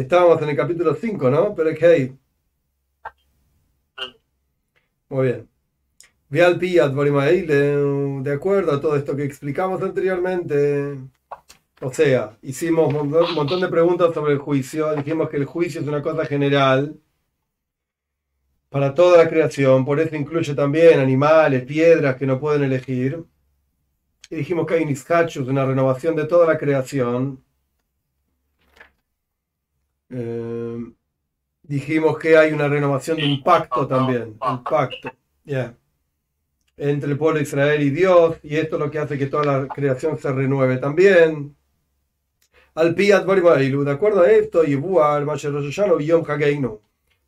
[0.00, 1.54] Estábamos en el capítulo 5, ¿no?
[1.54, 2.18] Pero es que hay.
[5.08, 5.48] Muy bien.
[6.30, 10.98] De acuerdo a todo esto que explicamos anteriormente.
[11.80, 14.94] O sea, hicimos un montón de preguntas sobre el juicio.
[14.94, 17.00] Dijimos que el juicio es una cosa general
[18.68, 19.84] para toda la creación.
[19.84, 23.24] Por eso incluye también animales, piedras que no pueden elegir.
[24.30, 27.42] Y dijimos que hay un una renovación de toda la creación.
[30.10, 30.92] Eh,
[31.62, 35.10] dijimos que hay una renovación de un pacto también, un pacto,
[36.76, 39.44] entre el pueblo de Israel y Dios, y esto es lo que hace que toda
[39.44, 41.54] la creación se renueve también.
[42.74, 44.62] Al Piat de acuerdo a esto,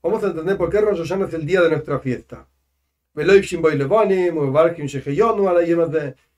[0.03, 2.47] Vamos a entender por qué Rosh Hashanah es el día de nuestra fiesta.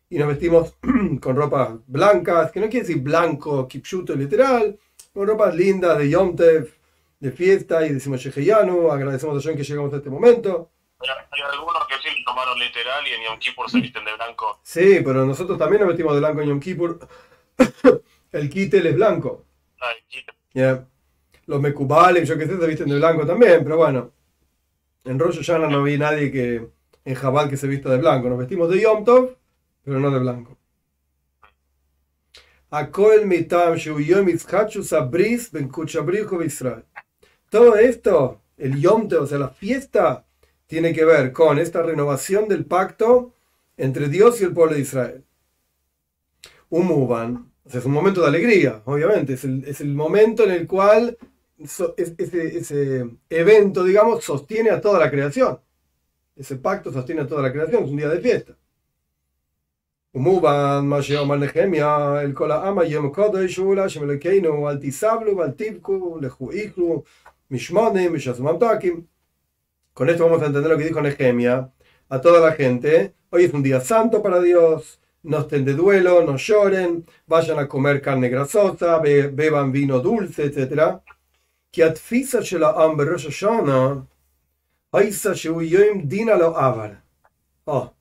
[0.08, 0.76] Y nos vestimos
[1.20, 4.78] con ropas blancas, que no quiere decir blanco, kipshuto literal,
[5.14, 9.98] ropas lindas de Yom de fiesta, y decimos Sheheyanu, agradecemos a John que llegamos a
[9.98, 10.70] este momento.
[11.00, 14.60] Hay algunos que sí lo tomaron literal y en Yom Kippur se visten de blanco.
[14.62, 17.08] Sí, pero nosotros también nos vestimos de blanco en Yom Kippur.
[18.32, 19.44] el kitel es blanco.
[19.80, 19.90] Ah,
[20.54, 20.86] el
[21.46, 24.12] Los mekubales, yo que sé, se visten de blanco también, pero bueno.
[25.04, 26.68] En Rosh Hashanah no vi nadie que
[27.04, 28.28] en Jabal que se vista de blanco.
[28.28, 29.36] Nos vestimos de Yom Tov,
[29.84, 30.56] pero no de blanco.
[37.50, 40.24] Todo esto, el Yom o sea, la fiesta,
[40.66, 43.34] tiene que ver con esta renovación del pacto
[43.76, 45.22] entre Dios y el pueblo de Israel.
[46.70, 51.18] Umuban, es un momento de alegría, obviamente, es el, momento en el cual
[51.58, 55.60] ese, evento, digamos, sostiene a toda la creación.
[56.34, 58.56] Ese pacto sostiene a toda la creación, es un día de fiesta.
[69.94, 71.72] Con esto vamos a entender lo que dijo Nehemia
[72.10, 73.14] a toda la gente.
[73.30, 75.00] Hoy es un día santo para Dios.
[75.22, 81.00] No estén de duelo, no lloren, vayan a comer carne grasosa, beban vino dulce, etc.
[87.64, 87.94] Oh.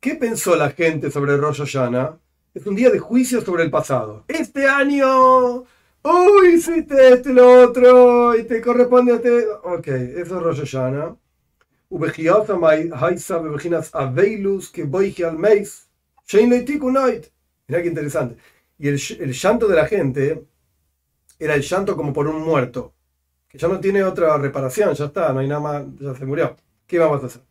[0.00, 2.18] ¿Qué pensó la gente sobre Rosh Hashanah?
[2.54, 4.24] Es un día de juicio sobre el pasado.
[4.28, 5.58] Este año
[6.02, 9.28] uy, hiciste esto y lo otro, y te corresponde a ti.
[9.62, 11.16] Ok, eso es Rosh Hashanah.
[17.68, 18.36] Mira qué interesante.
[18.78, 20.46] Y el, el llanto de la gente
[21.38, 22.94] era el llanto como por un muerto,
[23.48, 26.56] que ya no tiene otra reparación, ya está, no hay nada más, ya se murió.
[26.86, 27.49] ¿Qué vamos a hacer?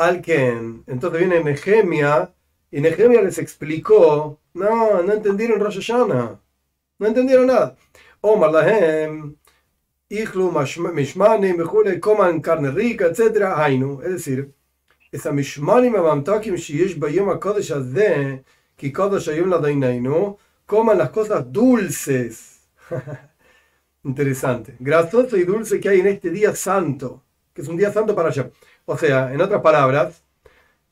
[0.00, 2.32] Al entonces viene Nehemia,
[2.70, 6.40] y Nehemia les explicó, no, no entendieron Rosh Hashanah.
[6.98, 7.76] No entendieron nada.
[8.22, 9.36] Omar Lahem,
[10.08, 10.52] Ichlu,
[10.94, 11.58] Mishmanim,
[12.00, 13.42] coman carne rica, etc.
[13.56, 14.00] Hainu.
[14.02, 14.54] Es decir,
[15.12, 17.28] esa Mishmanim Amamtakim Shiesh Bayom
[20.64, 22.68] coman las cosas dulces.
[24.04, 24.76] Interesante.
[24.78, 27.22] Grasoso y dulce que hay en este día santo,
[27.52, 28.50] que es un día santo para allá.
[28.90, 30.20] O sea, en otras palabras,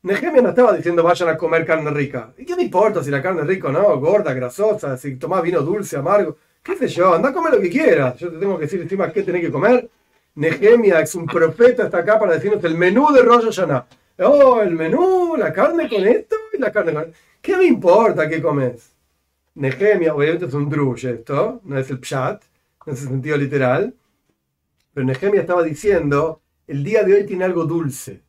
[0.03, 2.33] Nehemia no estaba diciendo vayan a comer carne rica.
[2.39, 3.99] ¿Y qué me importa si la carne es rica o no?
[3.99, 6.37] Gorda, grasosa, si tomás vino dulce, amargo.
[6.63, 7.13] ¿Qué sé yo?
[7.13, 8.17] Anda a comer lo que quieras.
[8.17, 9.91] Yo te tengo que decir encima qué tenés que comer.
[10.37, 13.87] Nehemia es un profeta, está acá para decirnos el menú de Rosh Hashanah.
[14.21, 18.41] Oh, el menú, la carne con esto y la carne con ¿Qué me importa qué
[18.41, 18.93] comes?
[19.57, 22.45] Nehemia, obviamente es un drush esto, no es el pshat,
[22.87, 23.93] en ese sentido literal.
[24.95, 28.23] Pero Nehemia estaba diciendo, el día de hoy tiene algo dulce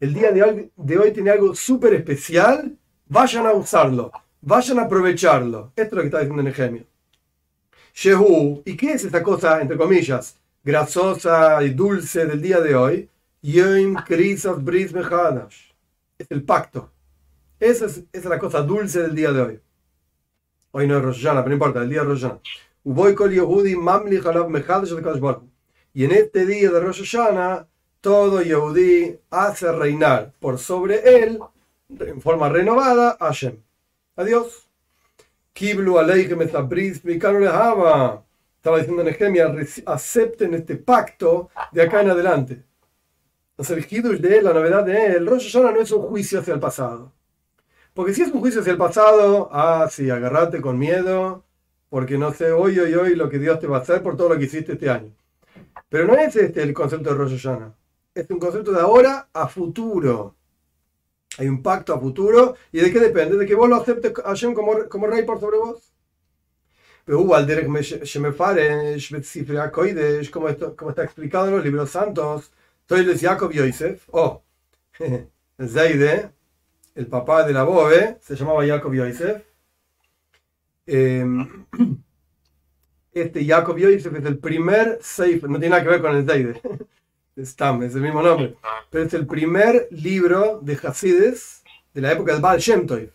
[0.00, 5.72] el día de hoy, tiene algo súper especial, vayan a usarlo, vayan a aprovecharlo.
[5.74, 6.84] Esto es lo que está diciendo Nehemia.
[7.92, 13.08] Shehu, ¿y qué es esta cosa, entre comillas, grasosa y dulce del día de hoy?
[13.42, 14.92] Yom Krisas Bris
[16.16, 16.92] Es el pacto.
[17.58, 19.60] Esa es, la cosa dulce del día de hoy.
[20.70, 22.24] Hoy no es Rosh pero no importa, el día de Rosh
[25.92, 27.66] Y en este día de Rosh Hashanah,
[28.00, 31.38] todo Yehudi hace reinar por sobre él,
[31.98, 33.56] en forma renovada, Hashem.
[34.16, 34.64] Adiós.
[35.52, 36.68] Kiblu Aleichem Estaba
[38.78, 39.52] diciendo Nehemia,
[39.86, 42.62] acepten este pacto de acá en adelante.
[43.50, 46.38] Entonces el Hidush de él, la novedad de él, Rosh Hashanah no es un juicio
[46.38, 47.12] hacia el pasado.
[47.92, 51.44] Porque si es un juicio hacia el pasado, ah, sí, agarrate con miedo,
[51.88, 54.28] porque no sé hoy, hoy, hoy lo que Dios te va a hacer por todo
[54.28, 55.12] lo que hiciste este año.
[55.88, 57.74] Pero no es este el concepto de Rosh Hashanah
[58.20, 60.34] es un concepto de ahora a futuro.
[61.38, 62.56] Hay un pacto a futuro.
[62.72, 63.36] ¿Y de qué depende?
[63.36, 65.92] De que vos lo aceptes a Hashem como, como rey por sobre vos.
[67.04, 67.68] Pero hubo al Derek
[70.30, 72.52] como, como está explicado en los libros santos,
[72.86, 74.42] Toiles Jacob Yosef, o oh,
[75.66, 76.30] Zeide,
[76.94, 79.42] el papá de la Bobe, se llamaba Jacob Yosef.
[80.86, 81.66] Em,
[83.12, 86.60] este Jacob Yosef es el primer Seif, no tiene nada que ver con el Zeide
[87.38, 88.56] es es el mismo nombre,
[88.90, 91.62] pero es el primer libro de Hasides
[91.94, 93.10] de la época del Baal Shem Tov,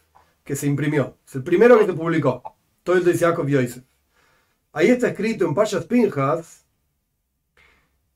[0.46, 1.18] que se imprimió.
[1.28, 2.42] Es el primero que se publicó.
[2.84, 3.84] Todo el de Jacob Yosef.
[4.72, 6.66] Ahí está escrito en Pashas Pinjas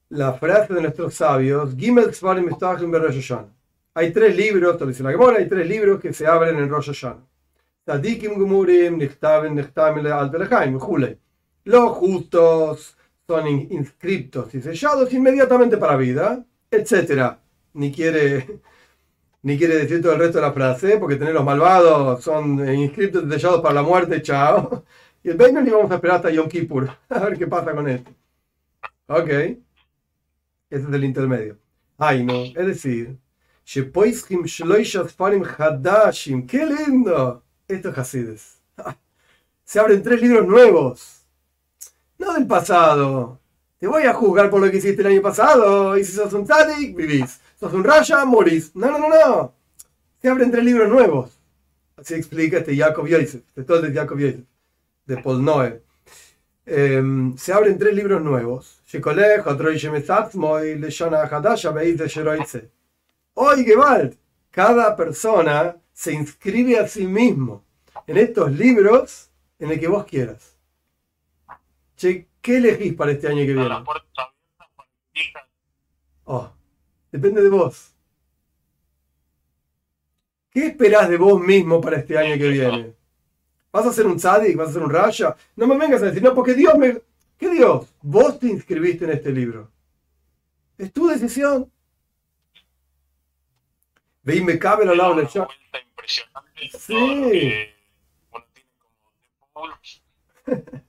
[0.09, 3.33] la frase de nuestros sabios, Gimel Svarim Rosh
[3.93, 7.25] Hay tres libros, dice la Gemora, hay tres libros que se abren en Rosh Hashanah.
[7.83, 11.17] Tadikim Gumurim, Nichtaven, Alter Julei.
[11.65, 12.96] Los justos
[13.27, 17.37] son inscriptos y sellados inmediatamente para vida, etc.
[17.73, 18.61] Ni quiere
[19.43, 23.25] ni quiere decir todo el resto de la frase, porque tener los malvados son inscritos
[23.25, 24.85] y sellados para la muerte, chao.
[25.23, 27.89] Y el Beino ni vamos a esperar hasta Yom Kippur, a ver qué pasa con
[27.89, 28.11] esto.
[29.07, 29.29] Ok.
[29.29, 29.57] Ese
[30.69, 31.57] es el intermedio.
[31.97, 33.17] Ay, no, es decir,
[36.45, 37.43] ¡Qué lindo!
[37.67, 38.61] Esto es Hasides.
[39.65, 41.16] Se abren tres libros nuevos.
[42.17, 43.39] No del pasado.
[43.79, 45.97] Te voy a juzgar por lo que hiciste el año pasado.
[45.97, 48.75] Y si sos un tzadik, vivís sos un raya, morís.
[48.75, 49.53] No, no, no, no.
[50.21, 51.31] Se abren tres libros nuevos.
[51.95, 54.41] Así explica este Jacob Yosef, este todo de Jacob Yosef,
[55.05, 55.81] de Paul Noé.
[56.65, 58.81] Em, se abren tres libros nuevos.
[63.33, 64.15] Hoy, Gewalt,
[64.51, 67.63] cada persona se inscribe a sí mismo
[68.05, 69.29] en estos libros
[69.59, 70.56] en el que vos quieras.
[71.97, 73.83] Che, ¿qué elegís para este año que viene?
[76.25, 76.51] Oh,
[77.11, 77.95] Depende de vos.
[80.51, 82.93] ¿Qué esperás de vos mismo para este año que viene?
[83.71, 84.55] ¿Vas a ser un tzadik?
[84.55, 85.35] ¿Vas a ser un raya?
[85.55, 87.01] No me vengas a decir, no, porque Dios me...
[87.37, 87.93] ¿Qué Dios?
[88.01, 89.71] Vos te inscribiste en este libro.
[90.77, 91.71] Es tu decisión.
[94.23, 95.49] Ve y me cabe al lado del chat.
[96.77, 97.53] Sí.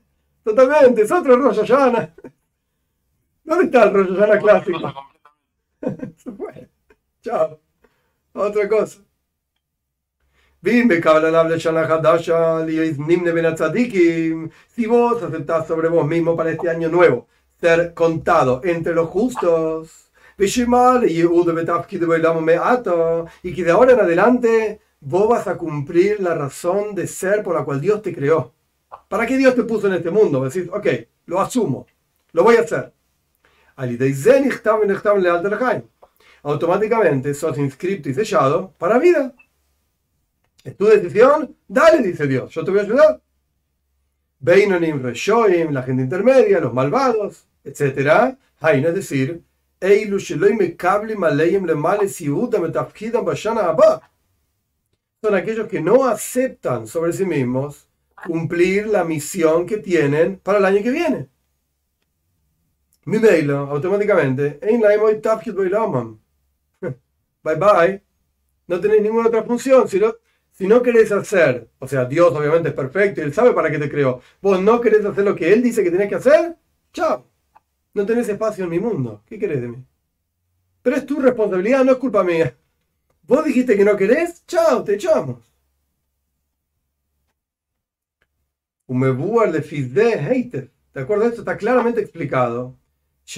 [0.49, 2.15] Totalmente, es otro rollo Yana.
[3.45, 4.95] ¿Dónde está el rollo Yana clásico?
[6.17, 6.71] Se fue.
[7.21, 7.61] Chao.
[8.33, 9.01] Otra cosa.
[14.69, 17.29] Si vos aceptás sobre vos mismo para este año nuevo
[17.61, 20.47] ser contado entre los justos, y
[23.55, 27.65] que de ahora en adelante vos vas a cumplir la razón de ser por la
[27.65, 28.55] cual Dios te creó.
[29.09, 30.45] ¿Para qué Dios te puso en este mundo?
[30.45, 30.87] Decís, ok,
[31.27, 31.87] lo asumo,
[32.33, 32.93] lo voy a hacer.
[36.43, 39.35] Automáticamente sos inscrito y sellado para vida.
[40.65, 43.21] Es tu decisión, dale, dice Dios, yo te voy a ayudar.
[44.41, 48.37] Beinonim, Reshoim, la gente intermedia, los malvados, etc.
[48.61, 49.43] Hay, es decir,
[55.21, 57.88] son aquellos que no aceptan sobre sí mismos
[58.29, 61.31] cumplir la misión que tienen para el año que viene.
[63.07, 64.61] Mimeilo, automáticamente,
[67.43, 68.03] Bye bye.
[68.67, 69.89] No tenéis ninguna otra función.
[69.89, 70.15] Si no,
[70.53, 73.79] si no querés hacer, o sea, Dios obviamente es perfecto y Él sabe para qué
[73.79, 74.21] te creó.
[74.43, 76.55] Vos no querés hacer lo que Él dice que tenés que hacer,
[76.93, 77.27] chao.
[77.95, 79.23] No tenés espacio en mi mundo.
[79.25, 79.83] ¿Qué querés de mí?
[80.83, 82.55] Pero es tu responsabilidad, no es culpa mía.
[83.23, 85.48] Vos dijiste que no querés, chao, te echamos.
[90.95, 91.27] ¿De acuerdo?
[91.27, 92.75] Esto está claramente explicado
[93.31, 93.37] no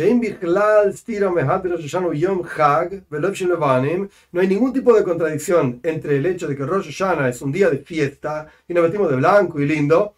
[4.41, 7.69] hay ningún tipo de contradicción entre el hecho de que Rosh Hashanah es un día
[7.69, 10.15] de fiesta y nos vestimos de blanco y lindo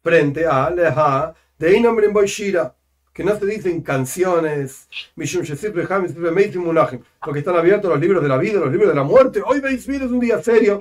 [0.00, 2.72] frente a Leha de Inomrim Boishira,
[3.12, 4.86] que no se dicen canciones,
[5.16, 9.42] porque están abiertos los libros de la vida, los libros de la muerte.
[9.44, 10.78] Hoy veis es un día serio.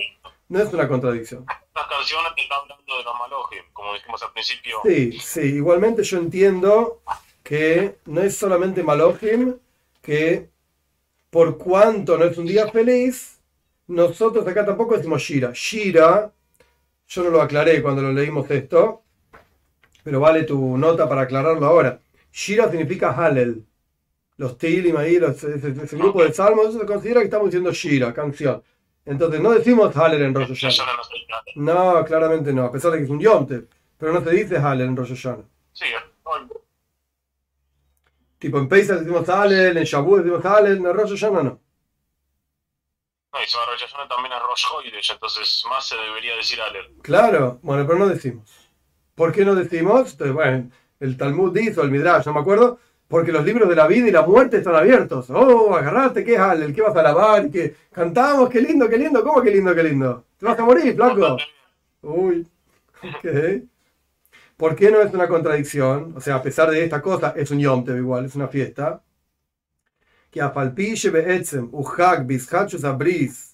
[0.50, 1.46] No es una contradicción.
[1.48, 4.80] Las canciones están hablando de los como dijimos al principio.
[4.84, 7.02] Sí, sí, igualmente yo entiendo
[7.44, 9.58] que no es solamente Malojim,
[10.02, 10.50] que
[11.30, 13.40] por cuanto no es un día feliz,
[13.88, 15.52] nosotros acá tampoco decimos Shira.
[15.54, 16.32] Shira,
[17.08, 19.04] yo no lo aclaré cuando lo leímos esto,
[20.04, 22.00] pero vale tu nota para aclararlo ahora.
[22.32, 23.66] Shira significa Halel.
[24.38, 28.64] Los Tilim ahí, ese, grupo de salmos, se considera que estamos diciendo Shira, canción.
[29.06, 31.02] Entonces no decimos Halel en Rosh Hashanah.
[31.56, 34.88] No, claramente no, a pesar de que es un Yonte, pero no se dice Halel
[34.88, 35.46] en Rosh Hashanah.
[35.74, 35.86] Sí,
[38.38, 41.60] Tipo en Pesach decimos Halel, en Shavuot decimos Halel, en Rosh Hashanah no.
[43.32, 46.96] No, y sobre Rosh Hashanah también es Rosh Hoidesh, entonces más se debería decir Halel.
[47.02, 48.50] Claro, bueno, pero no decimos.
[49.16, 50.12] ¿Por qué no decimos?
[50.12, 52.80] Entonces, bueno, el Talmud dice, o el Midrash, no me acuerdo,
[53.10, 55.30] porque los libros de la vida y la muerte están abiertos.
[55.32, 57.50] Oh, agarrate, ¿qué es el que vas a lavar?
[57.50, 60.26] que cantamos, qué lindo, qué lindo, ¿cómo qué lindo, qué lindo?
[60.38, 61.38] ¿Te vas a morir, flaco?
[62.04, 62.48] Uy,
[63.04, 63.64] ok.
[64.56, 66.14] ¿Por qué no es una contradicción?
[66.16, 69.02] O sea, a pesar de esta cosa, es un Yom igual, es una fiesta.
[70.30, 70.40] Que
[72.84, 73.49] abris,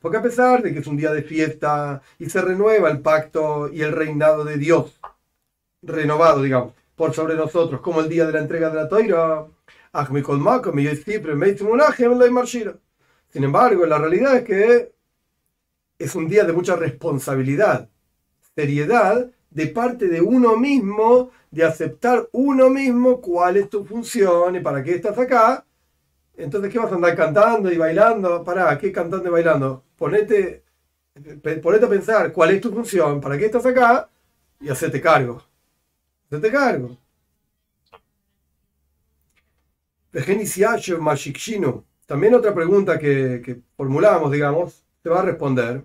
[0.00, 3.70] porque a pesar de que es un día de fiesta y se renueva el pacto
[3.72, 4.98] y el reinado de Dios,
[5.80, 9.46] renovado, digamos, por sobre nosotros, como el día de la entrega de la toira,
[13.32, 14.92] sin embargo, la realidad es que
[15.98, 17.88] es un día de mucha responsabilidad,
[18.54, 24.60] seriedad de parte de uno mismo, de aceptar uno mismo cuál es tu función y
[24.60, 25.64] para qué estás acá,
[26.38, 28.44] entonces, ¿qué vas a andar cantando y bailando?
[28.44, 29.84] Pará, ¿qué cantando y bailando?
[29.96, 30.62] Ponete,
[31.62, 34.08] ponete a pensar cuál es tu función, para qué estás acá
[34.60, 35.42] y hacete cargo.
[36.26, 36.96] Hacete cargo.
[42.06, 45.84] También otra pregunta que, que formulamos, digamos, te va a responder.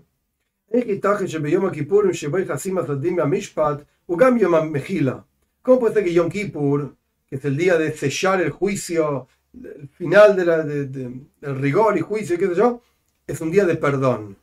[5.62, 6.96] ¿Cómo puede ser que Yom Kippur,
[7.26, 9.28] que es el día de sellar el juicio
[9.62, 12.80] el final de la, del rigor y juicio, qué sé yo,
[13.26, 14.36] es un día de perdón.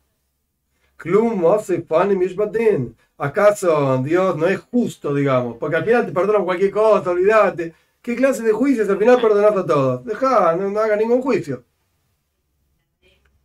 [3.17, 5.57] ¿Acaso Dios no es justo, digamos?
[5.57, 7.73] Porque al final te perdonan cualquier cosa, olvídate.
[8.01, 10.05] ¿Qué clase de juicio al final perdonas a todos?
[10.05, 11.63] Deja, no, haga ningún juicio.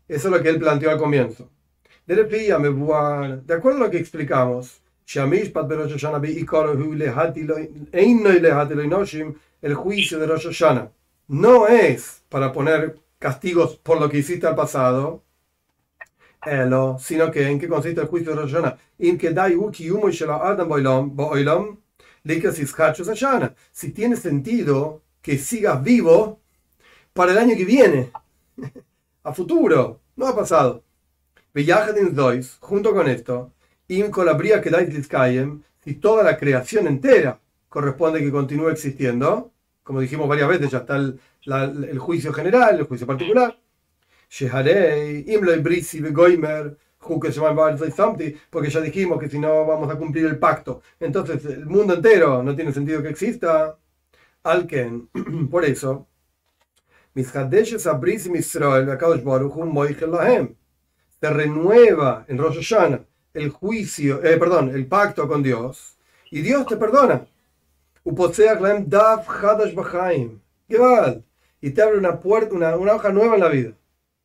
[0.09, 1.51] Eso es lo que él planteó al comienzo.
[2.07, 2.15] De
[3.55, 4.81] acuerdo a lo que explicamos,
[9.63, 10.91] el juicio de Rosh Hashanah
[11.29, 15.23] no es para poner castigos por lo que hiciste al pasado,
[17.01, 18.55] sino que en qué consiste el juicio de Rosh
[23.73, 26.41] Si tiene sentido que sigas vivo
[27.13, 28.13] para el año que viene,
[29.25, 30.85] a futuro, no ha pasado.
[32.61, 33.53] Junto con esto,
[33.89, 34.71] que
[35.83, 39.53] si toda la creación entera corresponde que continúe existiendo,
[39.87, 41.21] como dijimos varias veces, ya está el,
[41.89, 43.57] el juicio general, el juicio particular.
[48.51, 52.43] Porque ya dijimos que si no vamos a cumplir el pacto, entonces el mundo entero
[52.43, 53.79] no tiene sentido que exista.
[54.43, 55.09] Alken,
[55.51, 56.09] por eso,
[61.21, 65.97] se renueva en Rosh Hashanah el juicio, eh, perdón, el pacto con Dios,
[66.33, 67.25] y Dios te perdona
[71.61, 73.73] y te abre una puerta, una, una, hoja nueva en la vida.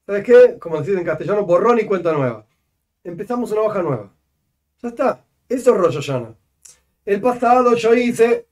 [0.06, 0.60] ¿Sabes qué?
[0.60, 2.46] Como decís en castellano, borrón y cuenta nueva.
[3.04, 4.14] Empezamos una hoja nueva.
[4.84, 5.26] Ya está.
[5.50, 6.12] Eso es Rosh
[7.06, 8.46] El pasado yo hice,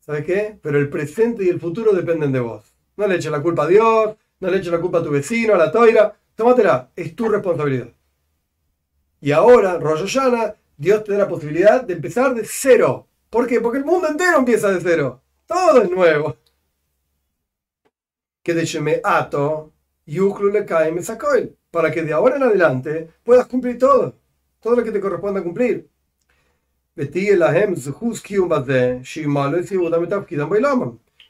[0.00, 0.58] ¿sabes qué?
[0.60, 2.64] Pero el presente y el futuro dependen de vos.
[2.96, 5.54] No le eches la culpa a Dios, no le eches la culpa a tu vecino,
[5.54, 6.16] a la toira.
[6.34, 7.88] Tómatela, es tu responsabilidad.
[9.20, 10.18] Y ahora, Rosh
[10.76, 13.06] Dios te da la posibilidad de empezar de cero.
[13.30, 13.60] ¿Por qué?
[13.60, 15.22] Porque el mundo entero empieza de cero.
[15.46, 16.36] Todo es nuevo.
[18.42, 19.72] Que de me ato,
[20.06, 21.02] le cae me
[21.70, 24.14] Para que de ahora en adelante puedas cumplir todo.
[24.60, 25.88] Todo lo que te corresponda cumplir.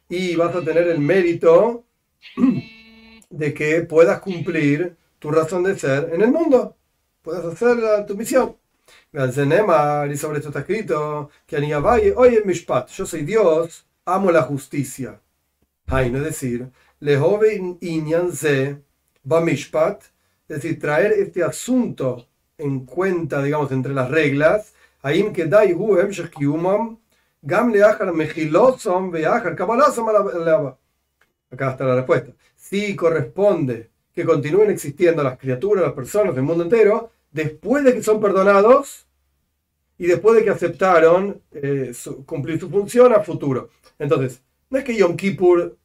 [0.08, 1.84] Y vas a tener el mérito
[3.30, 6.76] de que puedas cumplir tu razón de ser en el mundo.
[7.22, 8.56] Puedas hacer tu misión.
[9.12, 11.56] Y sobre esto está escrito que
[12.16, 15.20] oye Mishpat, yo soy Dios, amo la justicia.
[15.86, 18.82] Hay, no decir, Lehove Inyan Ze
[19.24, 20.02] Mishpat,
[20.48, 22.28] es decir, traer este asunto
[22.58, 26.98] en cuenta, digamos, entre las reglas, Aim Kedai Hu Emshech Kiumam,
[27.42, 30.08] Gam Leachar Mechilosom Veachar Kabalasom
[31.50, 32.32] Acá está la respuesta.
[32.56, 38.02] Si corresponde que continúen existiendo las criaturas, las personas del mundo entero, después de que
[38.02, 39.06] son perdonados,
[39.98, 41.92] y después de que aceptaron eh,
[42.26, 43.70] cumplir su función a futuro.
[43.98, 45.78] Entonces, no es que Yom Kippur...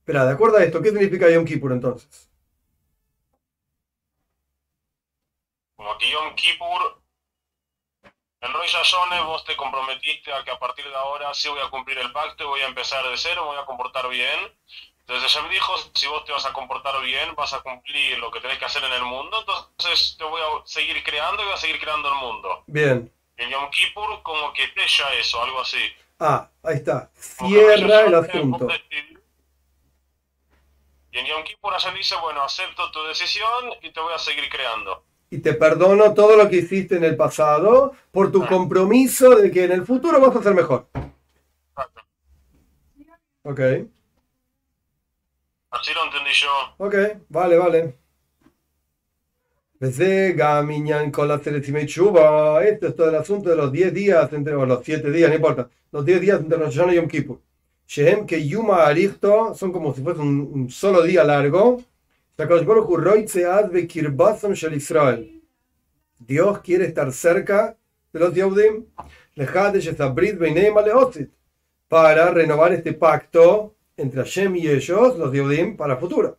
[0.00, 2.28] Espera, de acuerdo a esto, ¿qué significa Yom Kippur entonces?
[5.76, 7.02] Como que Yom Kippur,
[8.40, 11.70] en Roy Hashanah vos te comprometiste a que a partir de ahora sí voy a
[11.70, 14.38] cumplir el pacto, voy a empezar de cero, voy a comportar bien.
[15.06, 18.40] Entonces me dijo, si vos te vas a comportar bien, vas a cumplir lo que
[18.40, 21.58] tenés que hacer en el mundo, entonces te voy a seguir creando y voy a
[21.58, 22.62] seguir creando el mundo.
[22.66, 23.12] Bien.
[23.36, 25.78] En Yom Kippur como que ya eso, algo así.
[26.20, 27.10] Ah, ahí está.
[27.14, 28.68] Cierra el asunto.
[31.12, 34.48] Y en Yom Kippur allá dice, bueno, acepto tu decisión y te voy a seguir
[34.48, 35.04] creando.
[35.30, 39.64] y te perdono todo lo que hiciste en el pasado por tu compromiso de que
[39.64, 40.88] en el futuro vas a ser mejor.
[43.42, 43.60] Ok.
[45.70, 46.48] Así lo entendí yo.
[46.78, 46.94] Ok,
[47.28, 47.94] vale, vale.
[49.80, 50.36] Este
[52.88, 55.70] es todo el asunto de los 10 días, entre, o los 7 días, no importa,
[55.90, 57.40] los 10 días entre Rosh y Yom Kippur.
[57.86, 61.82] Shehem que Yuma Arichto son como si fuese un, un solo día largo.
[66.18, 67.76] Dios quiere estar cerca
[68.12, 68.86] de los Yehudim
[71.88, 76.38] para renovar este pacto entre Hashem y ellos, los Yehudim, para el futuro.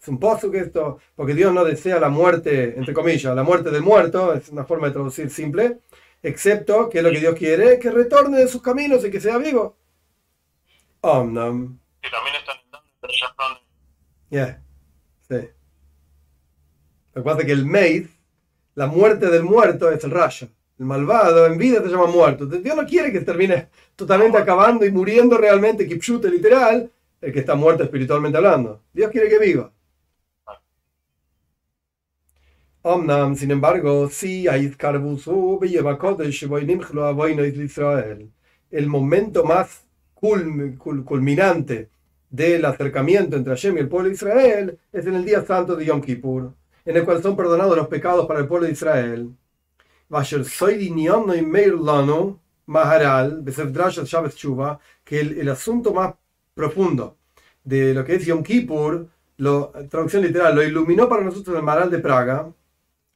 [0.00, 3.70] Es un pozo que esto, porque Dios no desea la muerte, entre comillas, la muerte
[3.70, 5.78] del muerto, es una forma de traducir simple,
[6.22, 9.38] excepto que lo que Dios quiere es que retorne de sus caminos y que sea
[9.38, 9.76] vivo.
[11.00, 11.78] Omnam.
[12.02, 12.56] Que también están
[14.30, 14.62] Yeah,
[15.28, 15.48] sí.
[17.12, 18.06] Lo que pasa es que el Maid,
[18.74, 20.48] la muerte del muerto, es el rayo.
[20.78, 22.46] El malvado en vida se llama muerto.
[22.46, 26.90] Dios no quiere que termine totalmente acabando y muriendo realmente, kipshute literal,
[27.20, 28.82] el que está muerto espiritualmente hablando.
[28.92, 29.72] Dios quiere que viva.
[32.82, 34.66] Omnam, sin embargo, sí hay
[37.64, 38.30] Israel.
[38.70, 41.88] El momento más culminante
[42.28, 45.86] del acercamiento entre Hashem y el pueblo de Israel es en el día santo de
[45.86, 46.52] Yom Kippur,
[46.84, 49.30] en el cual son perdonados los pecados para el pueblo de Israel.
[55.04, 56.14] Que el, el asunto más
[56.54, 57.18] profundo
[57.62, 59.08] de lo que es Yom Kippur,
[59.38, 62.52] lo, traducción literal, lo iluminó para nosotros el Maral de Praga,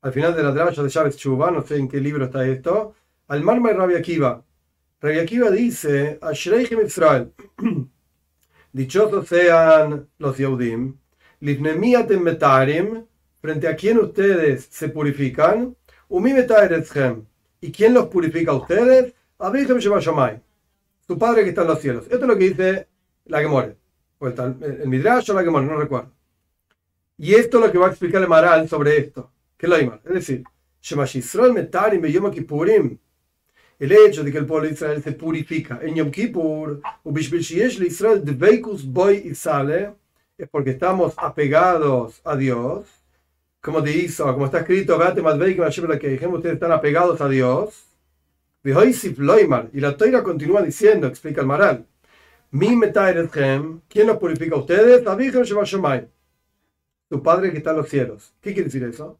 [0.00, 2.94] al final de la drasha de Shabbat Chuba, no sé en qué libro está esto,
[3.28, 4.42] al Marma y Rabia Akiva.
[5.00, 6.18] Rabia Akiva dice,
[6.86, 7.32] Israel,
[8.72, 10.96] dichosos sean los Yehudim,
[11.40, 13.04] Lifnemiatem Metarim,
[13.40, 15.76] frente a quien ustedes se purifican,
[17.60, 19.12] ¿y quién los purifica a ustedes?
[21.06, 22.04] Su padre que está en los cielos.
[22.04, 22.86] Esto es lo que dice
[23.26, 23.76] la Gemore,
[24.18, 26.10] o el, el Midrash o la Gemore, no recuerdo.
[27.16, 29.30] Y esto es lo que va a explicar el Maral sobre esto.
[29.56, 30.44] ¿Qué es lo Es decir,
[30.80, 32.98] Shemashisrael Metarim Yom Kippurim
[33.78, 38.22] el hecho de que el pueblo de Israel se purifica en Yom Kippur, Israel
[38.86, 39.94] boy sale,
[40.36, 42.86] es porque estamos apegados a Dios,
[43.60, 47.84] como dice, como está escrito, ustedes están apegados a Dios.
[49.72, 51.86] Y la toira continúa diciendo, explica el Maral,
[53.88, 55.04] ¿quién los purifica a ustedes?
[57.08, 58.34] Tu Padre que está en los cielos.
[58.40, 59.18] ¿Qué quiere decir eso?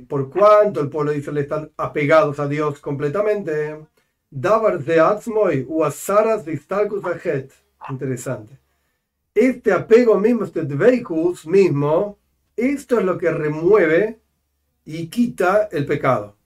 [0.00, 3.76] por cuanto el pueblo de Israel están apegados a Dios completamente,
[7.90, 8.63] Interesante.
[9.34, 12.18] Este apego mismo, este dveikus mismo,
[12.56, 14.20] esto es lo que remueve
[14.84, 16.36] y quita el pecado.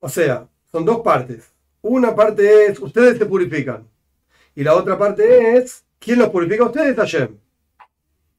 [0.00, 1.52] O sea, son dos partes.
[1.82, 3.88] Una parte es, ustedes se purifican.
[4.54, 6.64] Y la otra parte es, ¿quién los purifica?
[6.64, 7.38] Ustedes, Hashem.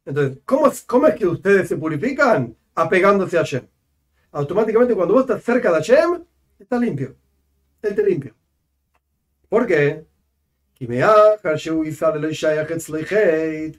[0.06, 2.56] Entonces, ¿cómo ¿cómo es que ustedes se purifican?
[2.76, 3.66] Apegándose a Hashem.
[4.32, 6.24] Automáticamente cuando vos estás cerca de Hashem,
[6.60, 7.16] estás limpio.
[7.82, 8.34] Él te limpia.
[9.50, 10.06] ¿Por qué?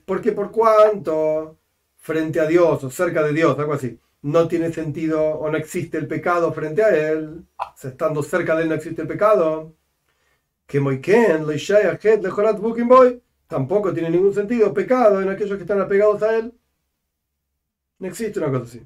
[0.05, 1.57] Porque por cuanto
[1.97, 5.97] frente a Dios o cerca de Dios, algo así, no tiene sentido o no existe
[5.97, 7.45] el pecado frente a Él,
[7.81, 9.75] estando cerca de Él no existe el pecado.
[10.65, 10.79] Que
[13.53, 16.53] tampoco tiene ningún sentido pecado en aquellos que están apegados a él.
[17.99, 18.81] No existe una cosa así.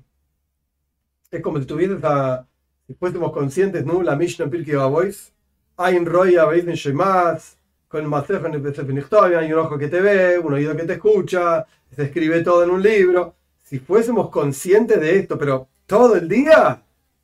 [1.31, 2.45] Es como si tuvieras a,
[2.85, 4.01] si fuésemos conscientes, ¿no?
[4.01, 7.56] La Mishnah Pirkei un Roya Shemas,
[7.87, 10.93] con el Masejo en el hay un ojo que te ve, un oído que te
[10.93, 13.35] escucha, se escribe todo en un libro.
[13.63, 16.81] Si fuésemos conscientes de esto, pero todo el día,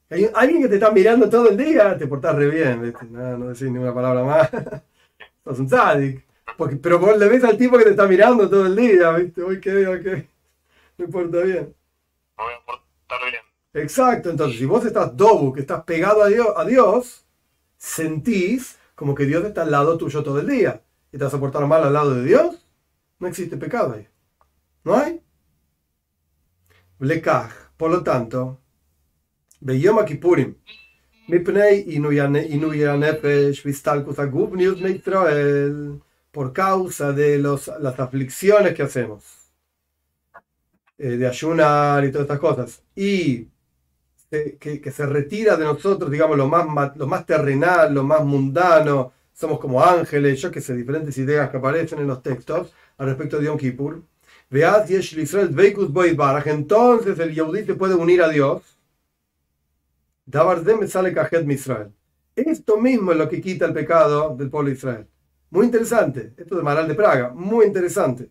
[0.09, 3.47] hay alguien que te está mirando todo el día, te portás re bien, No, no
[3.47, 4.49] decís ninguna palabra más.
[5.43, 6.25] Sos un tzadik
[6.81, 9.41] pero vos le ves al tipo que te está mirando todo el día, ¿viste?
[9.41, 10.25] Ok, ok.
[10.97, 11.75] No importa bien.
[12.37, 13.83] No voy a portar bien.
[13.83, 17.25] Exacto, entonces si vos estás dobu, que estás pegado a Dios, a Dios,
[17.77, 20.83] sentís como que Dios está al lado tuyo todo el día.
[21.11, 22.67] ¿Y te vas a portar mal al lado de Dios?
[23.19, 24.07] No existe pecado ahí.
[24.83, 25.21] ¿No hay?
[26.99, 28.59] Lekaj, por lo tanto,
[29.59, 30.55] Beyom Kippurim,
[36.31, 39.23] por causa de los, las aflicciones que hacemos,
[40.97, 43.47] eh, de ayunar y todas estas cosas, y
[44.59, 49.59] que, se retira de nosotros, digamos, lo más, lo más terrenal, lo más mundano, somos
[49.59, 53.45] como ángeles, yo que sé, diferentes ideas que aparecen en los textos al respecto de
[53.45, 54.01] Yom Kippur.
[54.49, 55.55] Vead Israel
[56.45, 58.61] entonces el Yehudi se puede unir a Dios.
[60.79, 61.91] me sale Kajet Israel.
[62.35, 65.07] Esto mismo es lo que quita el pecado del pueblo de Israel.
[65.49, 66.33] Muy interesante.
[66.37, 68.29] Esto de Maral de Praga, muy interesante.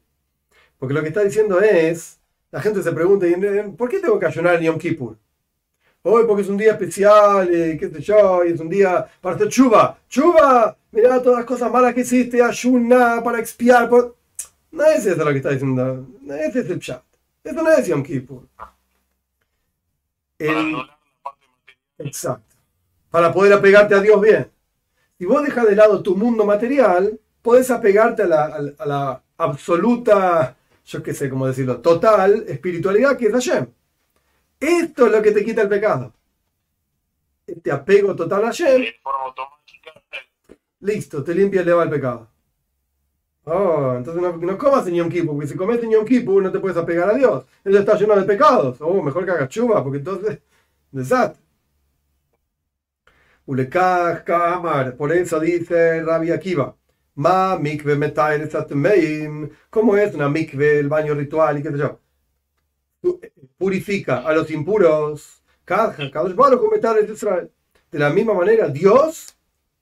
[0.79, 3.27] Porque lo que está diciendo es, la gente se pregunta,
[3.77, 5.17] ¿por qué tengo que ayunar en Yom Kippur?
[6.05, 9.37] Hoy porque es un día especial, y qué sé yo, y es un día para
[9.37, 9.99] hacer chuva.
[10.09, 10.77] ¡Chuva!
[10.91, 13.88] Mirá todas las cosas malas que hiciste, ayuna para expiar.
[13.88, 14.17] Por...
[14.73, 16.09] No es eso lo que está diciendo.
[16.21, 17.03] No ese es el chat.
[17.45, 18.49] Eso no es Yom Kippur.
[21.99, 22.57] Exacto.
[23.11, 24.51] Para poder apegarte a Dios bien.
[25.19, 28.45] Si vos dejas de lado tu mundo material, podés apegarte a la,
[28.77, 33.69] a la absoluta, yo qué sé cómo decirlo, total espiritualidad que es Hashem.
[34.62, 36.12] Esto es lo que te quita el pecado.
[37.44, 38.85] Este apego total a Hashem.
[40.81, 42.29] Listo, te limpia y le va el pecado.
[43.44, 46.53] Oh, entonces no, no, comas en Yom Kippur, porque si comes en Yom Kippur no
[46.53, 47.44] te puedes apegar a Dios.
[47.64, 48.81] Él está lleno de pecados.
[48.81, 49.51] Oh, mejor que hagas
[49.83, 50.38] porque entonces,
[50.92, 51.42] desastre.
[53.46, 56.77] Ulekach Kamar, por eso dice Rabbi Akiva.
[57.16, 58.48] Ma mikve metair
[59.70, 62.02] ¿Cómo es una mikve, el baño ritual y qué sé yo?
[63.59, 65.43] Purifica a los impuros.
[67.91, 69.37] De la misma manera, Dios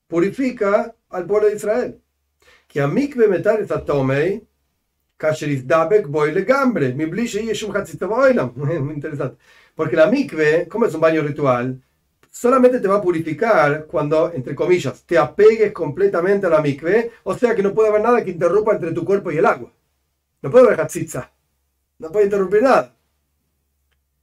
[0.06, 2.00] purifica al pueblo de Israel.
[2.68, 4.46] Que a mikve metar esa tomei,
[5.64, 7.72] dabek boy gambre, mi blishe yeshum
[8.54, 9.36] Muy interesante.
[9.74, 11.80] Porque la mikve, como es un baño ritual,
[12.30, 17.36] solamente te va a purificar cuando, entre comillas, te apegues completamente a la mikve, o
[17.36, 19.72] sea que no puede haber nada que interrumpa entre tu cuerpo y el agua.
[20.42, 21.32] No puede haber hatzitza.
[21.98, 22.99] No puede interrumpir nada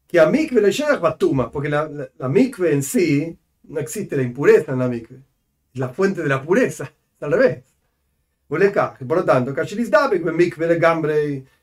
[0.07, 4.23] que a mikve le llega batuma, porque la, la, mikve en sí no existe la
[4.23, 5.17] impureza en la mikve,
[5.73, 7.63] es la fuente de la pureza, al revés.
[8.47, 9.53] Por lo tanto,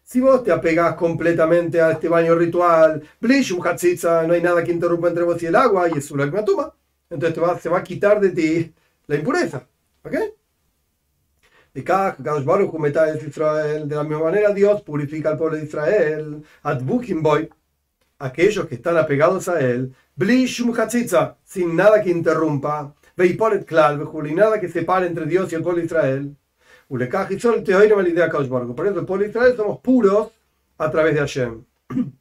[0.02, 5.24] si vos te apegas completamente a este baño ritual, no hay nada que interrumpa entre
[5.24, 6.74] vos y el agua, y es una tuma,
[7.09, 8.74] entonces te va, se va a quitar de ti
[9.07, 9.66] la impureza.
[10.04, 10.14] ¿Ok?
[11.72, 11.83] De
[13.96, 16.44] la misma manera, Dios purifica al pueblo de Israel.
[17.22, 17.50] boy
[18.18, 19.94] aquellos que están apegados a él,
[21.44, 26.37] sin nada que interrumpa, y nada que separe entre Dios y el pueblo de Israel.
[26.88, 27.55] Por eso
[29.00, 30.33] el pueblo de Israel somos puros
[30.79, 31.64] a través de Hashem.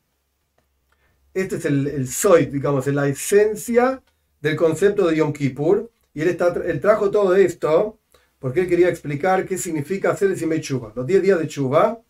[1.33, 4.03] Este es el, el soy, digamos, la esencia
[4.39, 5.89] del concepto de Yom Kippur.
[6.13, 7.97] Y él, está, él trajo todo esto
[8.37, 10.91] porque él quería explicar qué significa hacer el Simei Chuba.
[10.95, 12.01] Los 10 días de Chuba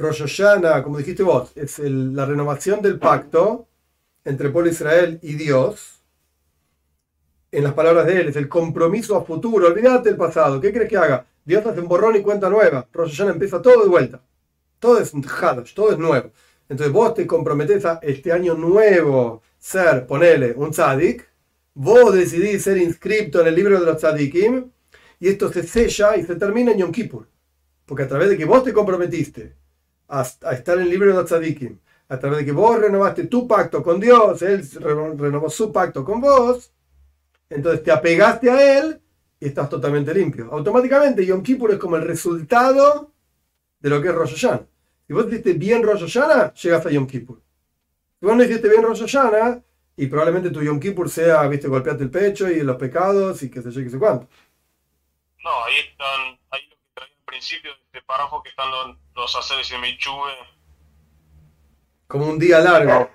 [0.00, 3.68] Rosh Hashanah, como dijiste vos, es la renovación del pacto
[4.24, 6.00] entre el pueblo Israel y Dios.
[7.52, 9.66] En las palabras de él, es el compromiso a futuro.
[9.66, 10.60] Olvídate del pasado.
[10.60, 11.26] ¿Qué crees que haga?
[11.44, 12.88] Dios hace un borrón y cuenta nueva.
[12.92, 14.22] Rosh Hashanah empieza todo de vuelta.
[14.78, 16.30] Todo es Hadash, todo es nuevo.
[16.68, 21.28] Entonces vos te comprometes a este año nuevo ser, ponele, un tzadik.
[21.74, 24.70] Vos decidís ser inscripto en el libro de los tzadikim.
[25.18, 27.28] Y esto se sella y se termina en Yom Kippur.
[27.84, 29.59] Porque a través de que vos te comprometiste
[30.10, 34.00] a, estar en libro de Tzadikim, a través de que vos renovaste tu pacto con
[34.00, 36.72] Dios, Él renovó su pacto con vos,
[37.48, 39.00] entonces te apegaste a Él
[39.38, 40.48] y estás totalmente limpio.
[40.52, 43.12] Automáticamente Yom Kippur es como el resultado
[43.78, 44.66] de lo que es Rosh Hashanah.
[45.06, 47.40] Si vos hiciste bien Rosh Hashanah, llegas a Yom Kippur.
[48.18, 49.62] Si vos no hiciste bien Rosh Hashanah,
[49.96, 53.62] y probablemente tu Yom Kippur sea, viste, golpearte el pecho y los pecados y qué
[53.62, 54.28] sé yo, qué sé cuánto.
[55.44, 58.97] No, ahí están, ahí lo que traía al principio de este párrafo que están los,
[59.15, 60.31] los haceres y Michube.
[62.07, 63.09] Como un día largo.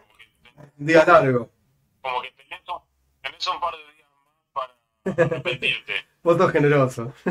[0.79, 1.51] Un día largo.
[2.01, 2.61] Como que tenés,
[3.23, 4.09] tenés un par de días
[4.55, 4.71] más
[5.14, 5.95] para repetirte.
[6.23, 7.12] Vos sos generoso.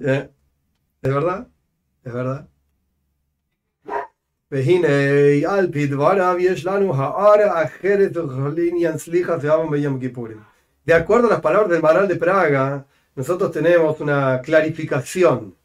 [0.00, 0.30] ¿Eh?
[1.02, 1.48] ¿Es verdad?
[2.04, 2.48] ¿Es verdad?
[4.50, 4.88] והנה
[5.48, 8.10] על פי דבריו יש לנו הארה אחרת
[8.56, 10.40] לעניין סליחה ועוון ביום כיפורים.
[10.86, 15.55] De acuerdo a las palabras del Maral de Praga, nosotros tenemos una clarificación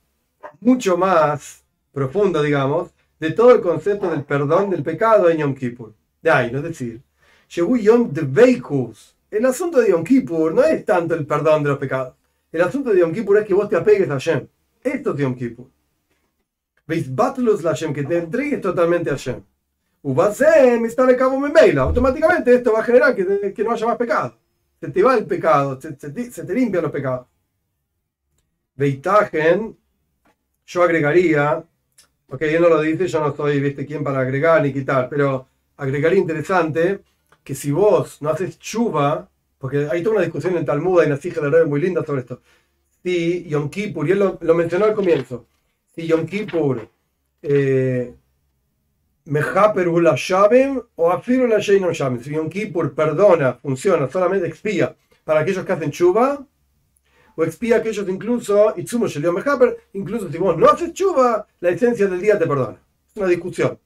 [0.61, 5.95] mucho más profunda, digamos, de todo el concepto del perdón del pecado en Yom Kippur.
[6.21, 7.01] De ahí, no es decir,
[7.49, 8.13] Yom
[9.31, 12.15] El asunto de Yom Kippur no es tanto el perdón de los pecados.
[12.53, 14.47] El asunto de Yom Kippur es que vos te apegues a Hashem.
[14.83, 15.67] Esto es Yom Kippur.
[16.87, 19.43] Veis Batlus la Hashem, que te entregues totalmente a Hashem.
[20.03, 21.41] Ubasem está de cabo
[21.79, 24.37] Automáticamente esto va a generar que, no haya más pecado
[24.81, 27.27] se te va el pecado, se, te limpian los pecados.
[28.79, 29.77] Veitagen,
[30.65, 31.63] yo agregaría,
[32.27, 35.47] porque él no lo dice, yo no soy, viste, quién para agregar ni quitar, pero
[35.77, 37.01] agregaría interesante
[37.45, 41.19] que si vos no haces chuva porque hay toda una discusión en Talmud, hay una
[41.23, 42.41] hija de muy linda sobre esto.
[43.03, 45.47] Si Yom Kippur, y él lo, mencionó al comienzo,
[45.95, 46.89] si Yom Kippur
[47.43, 48.15] eh,
[49.25, 55.41] la Shabem o Afiru la Sheinon Shabem, si Yom Kippur perdona, funciona, solamente expía para
[55.41, 56.45] aquellos que hacen chuva,
[57.39, 62.09] o expía aquellos incluso, Itzumo Shelion Mejaper, incluso si vos no haces chuva, la esencia
[62.09, 62.77] del día te perdona.
[63.09, 63.79] Es una discusión.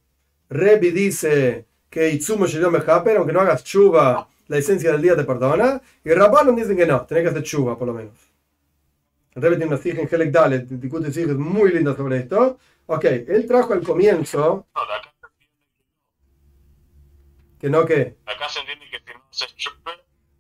[0.49, 5.25] Rebi dice que Itzumo Shelion Mejaper, aunque no hagas chuva, la esencia del día te
[5.25, 5.83] perdona.
[6.03, 8.15] Y Rabbanon dicen que no, tenés que hacer chuva por lo menos.
[9.35, 12.59] Rebbe tiene una hija en Helek Dalet, discute es muy linda sobre esto.
[12.87, 14.67] Ok, él trajo al comienzo.
[17.61, 18.17] ¿Que no qué?
[18.25, 19.91] Acá se entiende que si no se chupe.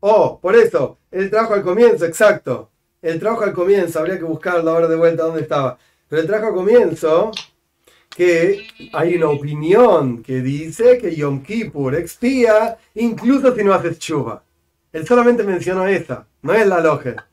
[0.00, 2.71] Oh, por eso, él trajo al comienzo, exacto.
[3.02, 5.76] Él trajo al comienzo, habría que buscarlo ahora de vuelta dónde estaba.
[6.08, 7.32] Pero él trajo al comienzo
[8.08, 14.44] que hay una opinión que dice que Yom Kippur expía incluso si no haces chuva.
[14.92, 17.26] Él solamente mencionó esa, no es la loja.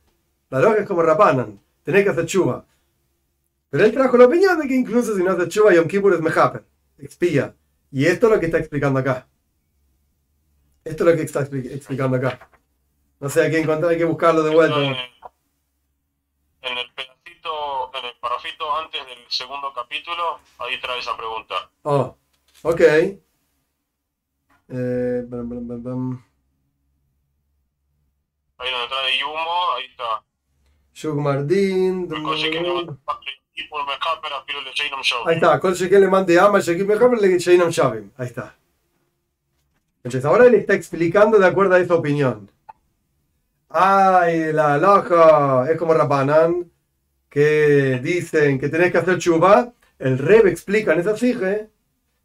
[0.49, 2.65] La loja es como Rapanan, tenés que hacer chuva.
[3.69, 6.21] Pero él trajo la opinión de que incluso si no haces chuva, Yom Kippur es
[6.21, 6.63] mejaper,
[6.97, 7.53] expía.
[7.91, 9.27] Y esto es lo que está explicando acá.
[10.83, 12.49] Esto es lo que está explicando acá.
[13.19, 14.77] No sé, hay que encontrar, hay que buscarlo de vuelta.
[16.61, 16.91] En el
[17.93, 21.69] en el parrafito antes del segundo capítulo, ahí trae esa pregunta.
[21.83, 22.17] Oh,
[22.63, 22.81] ok.
[22.81, 23.19] Eh,
[28.57, 30.23] ahí donde trae Yumo, ahí está.
[30.93, 32.09] Shugmardin.
[35.25, 36.59] Ahí está, con que le mande ama,
[37.69, 38.11] Shavim.
[38.17, 38.55] Ahí está.
[40.03, 42.51] Entonces, ahora él está explicando de acuerdo a esa opinión.
[43.69, 46.71] Ay, la loja es como Rabanan
[47.29, 51.69] que dicen que tenés que hacer chuba, el Reb explica en esa sige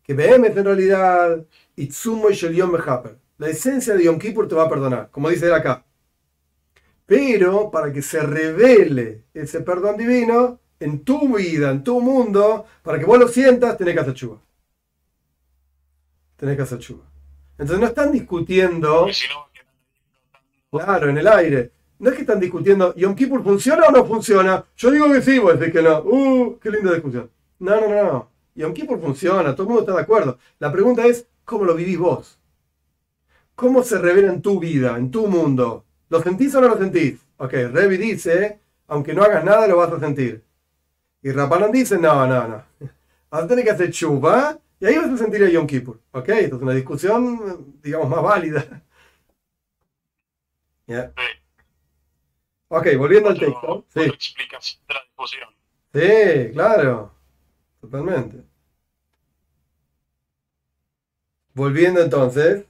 [0.02, 1.44] que BM en realidad
[1.76, 3.18] Itzumo y Shelion Mehaper.
[3.38, 5.84] La esencia de Yom Kippur te va a perdonar, como dice él acá.
[7.04, 12.98] Pero para que se revele ese perdón divino en tu vida, en tu mundo, para
[12.98, 14.40] que vos lo sientas, tenés que hacer chuba.
[16.36, 17.04] Tenés que hacer chuba.
[17.58, 19.06] Entonces no están discutiendo.
[20.74, 21.70] Claro, en el aire.
[22.00, 24.64] No es que están discutiendo, ¿Yom Kippur funciona o no funciona?
[24.76, 26.00] Yo digo que sí, vos decís que no.
[26.00, 26.58] ¡Uh!
[26.58, 27.30] ¡Qué linda discusión!
[27.60, 28.28] No, no, no.
[28.56, 30.36] Yom Kippur funciona, todo el mundo está de acuerdo.
[30.58, 32.40] La pregunta es, ¿cómo lo vivís vos?
[33.54, 35.84] ¿Cómo se revela en tu vida, en tu mundo?
[36.08, 37.20] ¿Lo sentís o no lo sentís?
[37.36, 38.58] Ok, Revi dice,
[38.88, 40.42] aunque no hagas nada, lo vas a sentir.
[41.22, 42.62] Y Rapanan dice, no, no, no.
[43.30, 46.00] Vas a tener que hacer chupa y ahí vas a sentir el Yom Kippur.
[46.10, 48.82] Ok, esto es una discusión, digamos, más válida.
[52.68, 53.84] Ok, volviendo al texto.
[53.88, 54.00] Sí.
[54.00, 55.48] explicación de la discusión.
[55.92, 57.12] Sí, claro.
[57.80, 58.42] Totalmente.
[61.54, 62.64] Volviendo entonces,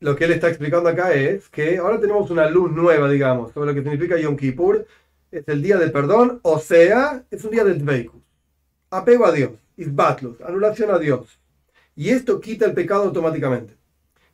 [0.00, 3.68] lo que él está explicando acá es que ahora tenemos una luz nueva, digamos, sobre
[3.68, 4.86] lo que significa Yom Kippur.
[5.30, 8.22] Es el día del perdón, o sea, es un día del Dveikus.
[8.90, 11.38] Apego a Dios, Isbatlus, anulación a Dios.
[11.94, 13.76] Y esto quita el pecado automáticamente.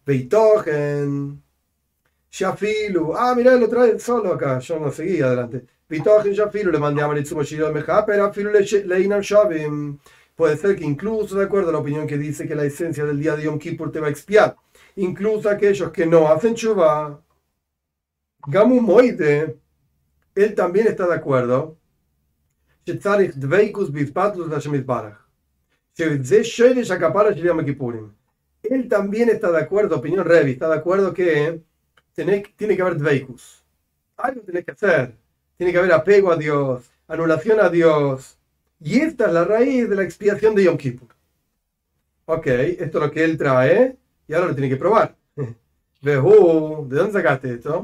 [0.06, 1.42] Beitogen,
[2.34, 3.14] Shafilu.
[3.16, 4.58] Ah, mirá, lo trae solo acá.
[4.58, 5.64] Yo no seguí adelante.
[5.86, 7.42] Pitojen Shafilu le mandé a Maritzumo
[7.72, 8.50] Meja, pero Afilu
[8.86, 9.72] Leinan Shavim.
[9.72, 9.98] Mm,
[10.34, 13.20] puede ser que incluso, de acuerdo a la opinión que dice que la esencia del
[13.20, 14.56] día de Yom Kippur te va a expiar,
[14.96, 17.22] incluso aquellos que no hacen chuva,
[18.48, 19.56] Gamu Moide,
[20.34, 21.78] él también está de acuerdo.
[22.84, 22.98] Él
[28.88, 31.62] también está de acuerdo, opinión Revi, está de acuerdo que
[32.14, 33.64] tiene que haber dveikus.
[34.16, 35.16] Algo tiene que hacer.
[35.56, 38.38] Tiene que haber apego a Dios, anulación a Dios.
[38.80, 41.08] Y esta es la raíz de la expiación de Yom Kippur.
[42.26, 43.96] Ok, esto es lo que él trae
[44.26, 45.16] y ahora lo tiene que probar.
[46.02, 47.82] ¿de dónde sacaste esto?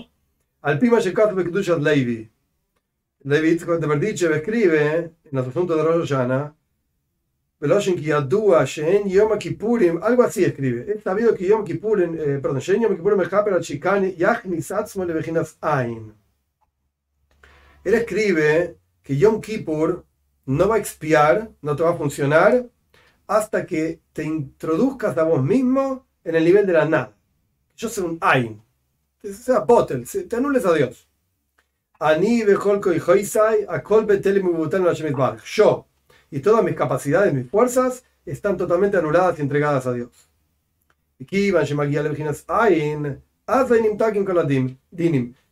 [0.63, 2.31] Al Pima Shekaf Bekdushas Levi.
[3.23, 6.55] Levi de Berdichev escribe en los asuntos de Rosh Hashanah
[10.03, 10.93] algo así escribe.
[10.93, 15.05] Es sabido que Yom Kippurim, eh, perdón, Shen Yom Kippurim Mechaper al Shikani, Yachnis Atzmo
[15.05, 16.15] Levejinas Ain.
[17.85, 20.07] Él escribe que Yom Kippur
[20.47, 22.67] no va a expiar, no te va a funcionar,
[23.27, 27.15] hasta que te introduzcas a vos mismo en el nivel de la nada.
[27.77, 28.63] Yo soy un Ain.
[29.23, 31.07] Sea botel, te anules a Dios.
[31.99, 34.83] Ani Bejolko y Hoisai, a Kolbe Telemubutan
[35.45, 35.90] Yo
[36.31, 40.11] y todas mis capacidades, mis fuerzas, están totalmente anuladas y entregadas a Dios.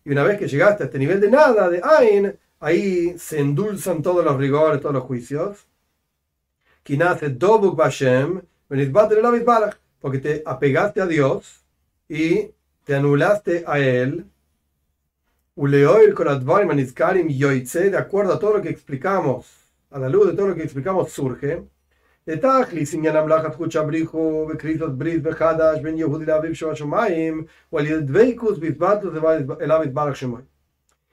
[0.04, 4.02] Y una vez que llegaste a este nivel de nada, de Ain, ahí se endulzan
[4.02, 5.66] todos los rigores, todos los juicios.
[10.00, 11.64] Porque te apegaste a Dios
[12.08, 12.52] y
[12.84, 14.24] te anulaste a él,
[17.90, 19.58] de acuerdo a todo lo que explicamos,
[19.91, 21.63] a la luz de todo lo que explicamos, surge.
[22.27, 28.01] לתכליס עניין המלאכת חוץ הבריחו וקריסות ברית וחדש בין יהודי לאביו של השמיים ועל ידי
[28.01, 29.13] דבקוס בהתבטלות
[29.62, 30.41] אליו יתברך שמוי.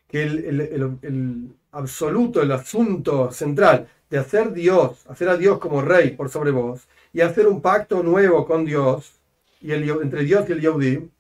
[0.09, 5.59] Que el, el, el, el absoluto, el asunto central de hacer Dios, hacer a Dios
[5.59, 9.21] como rey por sobre vos y hacer un pacto nuevo con Dios,
[9.61, 11.11] y el, entre Dios y el Yehudi,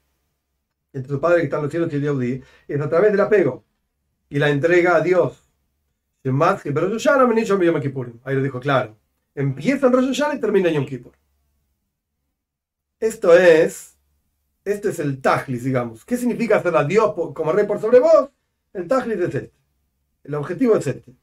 [0.92, 3.20] entre tu Padre que está en los cielos y el Yehudi, es a través del
[3.20, 3.64] apego
[4.28, 5.43] y la entrega a Dios.
[6.31, 8.19] Pero.
[8.23, 8.97] Ahí lo dijo claro.
[9.33, 11.13] Empieza en Rosh y termina en Yom Kippur.
[12.99, 13.97] Esto es,
[14.63, 16.05] esto es el tajlis, digamos.
[16.05, 18.29] ¿Qué significa hacer a Dios como rey por sobre vos?
[18.73, 19.51] El tajlis es este.
[20.23, 21.13] El objetivo es este.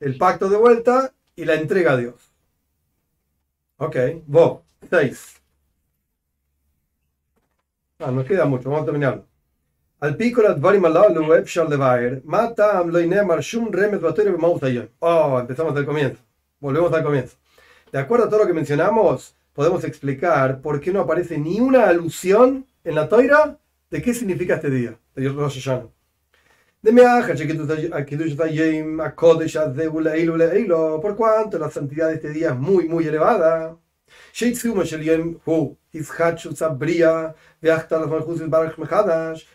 [0.00, 2.32] El pacto de vuelta y la entrega a Dios.
[3.76, 5.40] Ok, vos, seis.
[7.98, 9.26] Ah, nos queda mucho, vamos a terminarlo.
[14.98, 16.22] Oh, empezamos del comienzo.
[16.60, 17.36] Volvemos al comienzo.
[17.92, 21.88] De acuerdo a todo lo que mencionamos, podemos explicar por qué no aparece ni una
[21.88, 23.58] alusión en la toira
[23.90, 25.88] de qué significa este día, de Rosh Hashanah.
[31.00, 33.78] Por cuanto la santidad de este día es muy, muy elevada.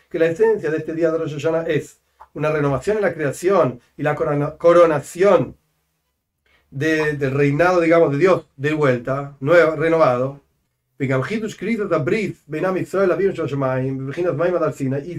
[0.08, 2.00] Que la esencia de este día de Rosh Hashanah es
[2.34, 5.56] una renovación en la creación y la coronación
[6.70, 10.40] de, del reinado, digamos, de Dios de vuelta, nuevo, renovado.
[10.98, 11.06] Y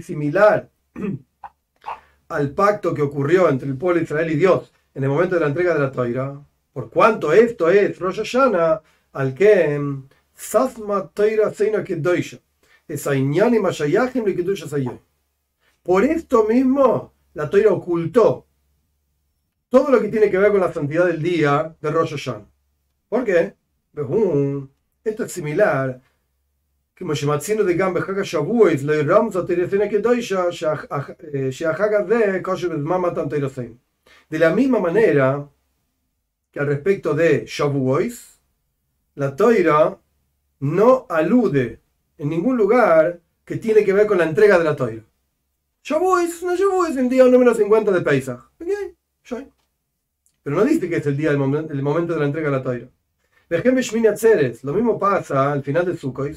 [0.02, 0.70] similar
[2.28, 5.40] al pacto que ocurrió entre el pueblo de Israel y Dios en el momento de
[5.40, 6.40] la entrega de la Toira,
[6.72, 8.80] por cuanto esto es Rosh Hashanah,
[9.13, 9.79] al que
[10.35, 12.39] Sasma Toira Seina Kedoisha,
[15.83, 18.45] por esto mismo, la Toira ocultó
[19.69, 22.45] todo lo que tiene que ver con la santidad del día de Rosh Hashanah.
[23.09, 23.53] ¿Por qué?
[25.03, 25.99] Esto es similar
[26.95, 30.51] כמו שמצינו זה גם בחג השבועית, לא ירמזו תירסנה קדושה
[31.51, 33.75] שהחג הזה קושר בזמן מתן תירסים.
[34.31, 35.47] De la misma manera
[36.51, 38.13] que al respecto de Shavuot,
[39.14, 39.98] la Toira
[40.60, 41.80] no alude
[42.18, 45.02] en ningún lugar que tiene que ver con la entrega de la Toira.
[45.82, 48.40] Shavuot, no Shavuot, es el día número 50 de Pesach.
[48.60, 48.94] Okay,
[50.42, 52.56] Pero no dice que es el día del momento, el momento de la entrega de
[52.56, 52.88] la Toira.
[54.62, 56.36] Lo mismo pasa al final de Sukkot,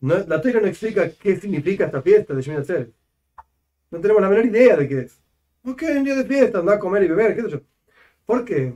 [0.00, 2.92] no, La Toira no explica qué significa esta fiesta de Shemini Atzeret.
[3.90, 5.18] No tenemos la menor idea de qué es.
[5.64, 7.62] Ok, un día de fiesta, andar a comer y beber, qué.
[8.24, 8.74] ¿Por qué?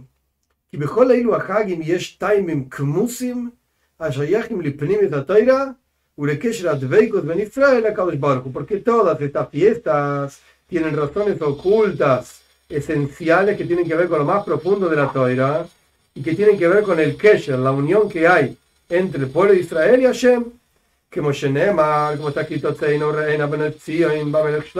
[8.53, 14.45] Porque todas estas fiestas tienen razones ocultas, esenciales, que tienen que ver con lo más
[14.45, 15.67] profundo de la Toira
[16.15, 18.57] y que tienen que ver con el Kesher, la unión que hay
[18.89, 20.45] entre el pueblo de Israel y Hashem,
[21.11, 24.73] que Moshe Neemar, como está escrito, Tzeino Reina Bamelech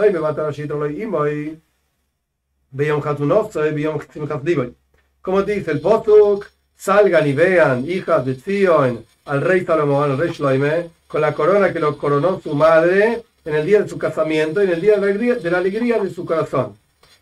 [2.71, 4.80] Beyom Simchat Diboy.
[5.21, 10.31] Como dice el Posuk, salgan y vean, hijas de Zion, al rey Salomón, al rey
[10.31, 14.61] Shloime, con la corona que lo coronó su madre en el día de su casamiento
[14.61, 16.77] y en el día de la alegría de, la alegría de su corazón.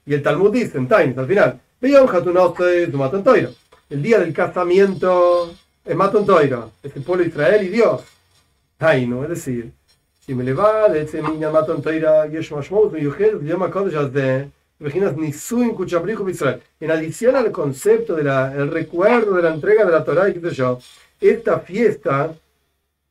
[0.06, 3.52] Y el Talmud dice en Tain, al final, Beyom Hatunovtzoy, Matan Toiro
[3.90, 5.52] el día del casamiento
[5.84, 8.04] es Maton Toiro, es el pueblo de Israel y Dios.
[8.80, 9.72] no es decir,
[10.24, 14.50] si me le va de ese niño Maton Toiro, Yesh Mashmout, Miyuhed, Yom HaKodesh de
[14.80, 16.62] Imaginas Nisuin Kuchabrihu Israel.
[16.80, 20.50] En adición al concepto del de recuerdo de la entrega de la Torah y qué
[20.50, 20.80] sé yo,
[21.20, 22.34] esta fiesta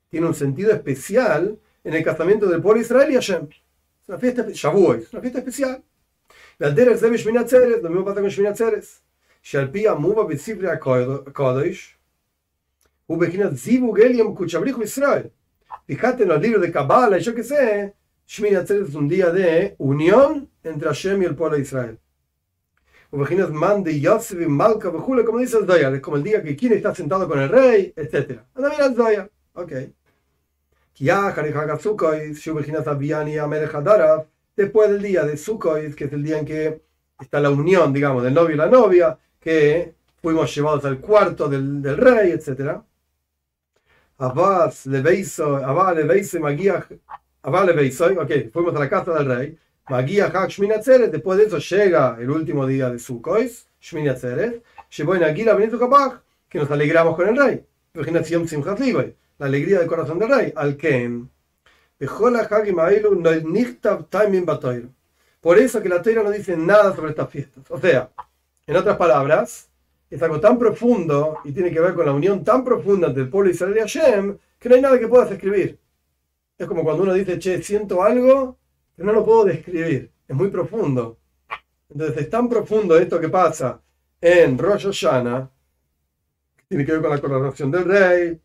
[0.09, 3.49] tiene un sentido especial en el casamiento del pueblo israelí y Hashem.
[3.51, 5.83] Es una fiesta, Shavuot, es una fiesta especial.
[6.59, 9.03] La Derek Zev Shmina Tzeres, lo mismo pasa con Shmina Tzeres.
[9.43, 11.97] Shalpi Amuba Bitzibri HaKodesh,
[13.07, 15.31] Ubejinat Zibu Geliam Kuchabrihu Israel.
[15.87, 17.95] Fíjate en los libros de Kabbalah y yo qué sé, ¿eh?
[18.27, 21.99] Shminatzeres es un día de unión entre Hashem y el pueblo de Israel.
[23.11, 23.25] Como
[25.39, 28.41] dice el Zoyar, es como el día que quien está sentado con el rey, etc.
[28.55, 29.31] Anda mira el Zoyar.
[29.55, 29.73] Ok.
[34.57, 36.83] Después del día de Sukkot, que es el día en que
[37.19, 41.81] está la unión, digamos, del novio y la novia, que fuimos llevados al cuarto del,
[41.81, 42.81] del rey, etc.
[44.19, 46.87] Abbas le le Magia,
[47.45, 49.59] le ok, fuimos a la casa del rey.
[49.89, 54.63] Magia Hak Shminatzeret, después de eso llega el último día de Sukkot, Shminatzeret,
[54.99, 57.65] en Aguila Benito Kabach, que nos alegramos con el rey.
[59.39, 60.53] la alegría del corazón del rey.
[60.55, 61.31] Al Ken.
[65.41, 67.65] Por eso que la Torah no dice nada sobre estas fiestas.
[67.71, 68.11] O sea,
[68.67, 69.71] en otras palabras,
[70.11, 73.31] es algo tan profundo y tiene que ver con la unión tan profunda entre el
[73.31, 75.79] pueblo de Israel y Hashem que no hay nada que puedas escribir.
[76.59, 78.57] Es como cuando uno dice, che, siento algo,
[78.99, 80.11] pero no lo puedo describir.
[80.27, 81.21] Es muy profundo.
[81.89, 83.81] Entonces es tan profundo esto que pasa
[84.21, 85.49] en Rosh Hashanah,
[86.57, 88.41] que tiene que ver con la coronación del rey,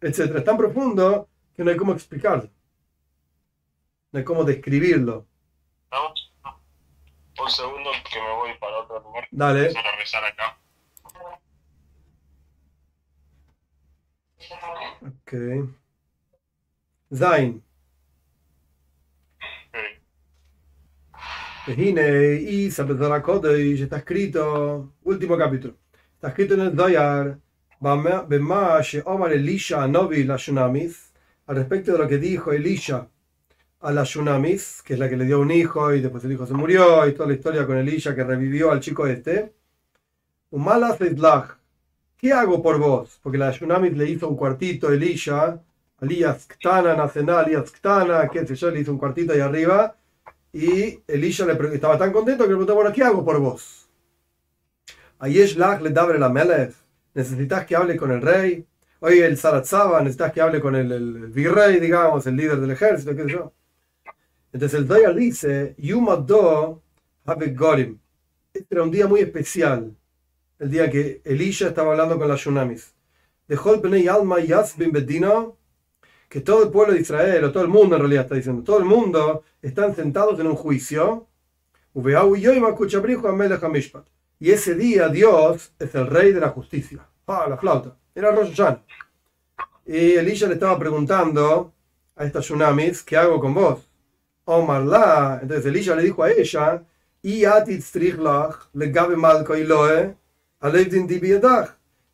[0.00, 0.36] etc.
[0.36, 2.48] Es tan profundo que no hay cómo explicarlo.
[4.10, 5.26] No hay cómo describirlo.
[7.38, 9.28] Un segundo que me voy para otro lugar.
[9.30, 9.74] Dale.
[9.74, 10.58] Para rezar acá.
[15.02, 15.68] Ok.
[17.14, 17.67] Zain.
[21.76, 25.74] Hine, y está escrito, último capítulo,
[26.14, 27.38] está escrito en el Dayar,
[27.80, 31.12] Omar Elisha Novi la Shunamis,
[31.46, 33.08] al respecto de lo que dijo Elisha
[33.80, 36.46] a la Shunamis, que es la que le dio un hijo y después el hijo
[36.46, 39.52] se murió, y toda la historia con Elisha que revivió al chico este.
[40.50, 40.96] Umala
[42.16, 43.20] ¿qué hago por vos?
[43.22, 45.60] Porque la Shunamis le hizo un cuartito a Elisha,
[46.00, 49.94] Alías Ktana, Nacená, Alías Ktana, qué sé yo, le hizo un cuartito ahí arriba,
[50.52, 53.88] y Elisha estaba tan contento que le preguntó, ¿qué hago por vos?
[55.18, 56.74] Ayesh le dabre la melech,
[57.14, 58.64] necesitas que hable con el rey.
[59.00, 63.24] Oye, el Saratzaba, necesitas que hable con el, virrey, digamos, el líder del ejército, qué
[63.24, 63.52] sé yo.
[64.52, 66.82] Entonces el Dayar dice, Yumado
[67.24, 67.98] Gorim.
[68.52, 69.94] Este era un día muy especial,
[70.58, 72.94] el día que Elisha estaba hablando con las Shunamis.
[73.46, 75.57] Dejó el Alma Yasbin Bedino,
[76.28, 78.78] que todo el pueblo de Israel, o todo el mundo en realidad está diciendo, todo
[78.78, 81.26] el mundo están sentados en un juicio.
[84.40, 87.06] Y ese día Dios es el rey de la justicia.
[87.26, 87.96] Ah, la flauta.
[88.14, 88.60] Era Rosh
[89.86, 91.72] Y Elisha le estaba preguntando
[92.14, 93.88] a estas tsunamis, ¿qué hago con vos?
[94.44, 95.38] Omar la.
[95.40, 96.84] Entonces Elisha le dijo a ella,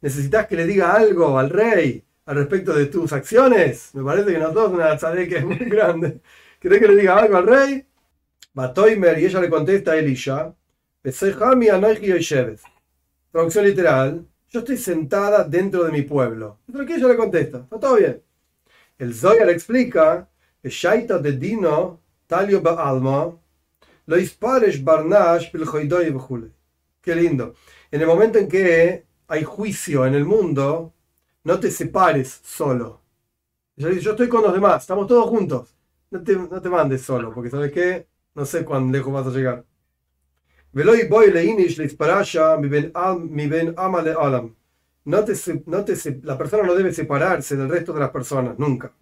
[0.01, 3.91] necesitas que le diga algo al rey al respecto de tus acciones.
[3.95, 4.97] Me parece que nosotros una
[5.29, 6.21] que es muy grande.
[6.59, 7.87] ¿Querés que le diga algo al rey?
[8.55, 10.55] Batoimer, y ella le contesta a Elisha,
[13.33, 16.61] Traducción literal, yo estoy sentada dentro de mi pueblo.
[16.73, 18.23] Pero que ella le contesta, está todo bien.
[18.97, 20.29] El Zoya le explica,
[20.63, 23.37] Shaita de Dino, Talio Baalma,
[24.07, 25.51] lo isparesh barnash
[27.01, 27.55] Qué lindo.
[27.91, 30.95] En el momento en que hay juicio en el mundo,
[31.45, 33.01] no te separes solo.
[33.77, 35.75] Dice, yo estoy con los demás, estamos todos juntos
[36.15, 39.31] no te, no te mandes solo, porque sabes qué, no sé cuán lejos vas a
[39.31, 39.65] llegar.
[45.05, 45.35] No te,
[45.67, 48.93] no te, la persona no debe separarse del resto de las personas, nunca.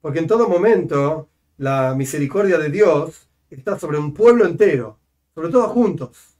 [0.00, 1.28] Porque en todo momento
[1.58, 4.98] la misericordia de Dios está sobre un pueblo entero,
[5.34, 6.31] sobre todos juntos.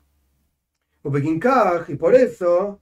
[1.88, 2.80] Y por eso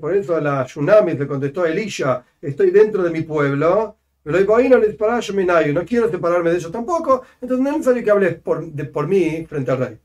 [0.00, 6.10] por eso la Shunami le contestó a Elisha, estoy dentro de mi pueblo, no quiero
[6.10, 9.70] separarme de ellos tampoco, entonces no es necesario que hables por, de, por mí frente
[9.70, 9.98] al rey.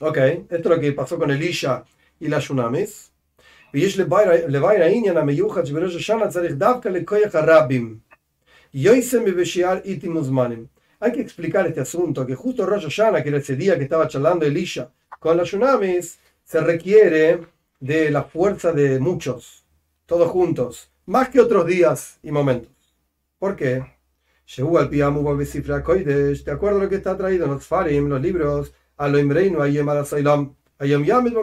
[0.00, 1.84] Ok, esto es lo que pasó con Elisha
[2.18, 3.12] y la Shunamis.
[11.04, 14.08] Hay que explicar este asunto, que justo Rosh Hashanah, que era ese día que estaba
[14.08, 14.90] charlando Elisha
[15.20, 17.40] con la Shunamis, se requiere
[17.78, 19.66] de la fuerza de muchos,
[20.06, 22.72] todos juntos, más que otros días y momentos.
[23.38, 23.84] ¿Por qué?
[24.56, 29.60] De acuerdo a lo que está traído en los Farim, los libros, a lo Imreinu,
[29.60, 31.34] a Yem Asailam, a Yom Yamid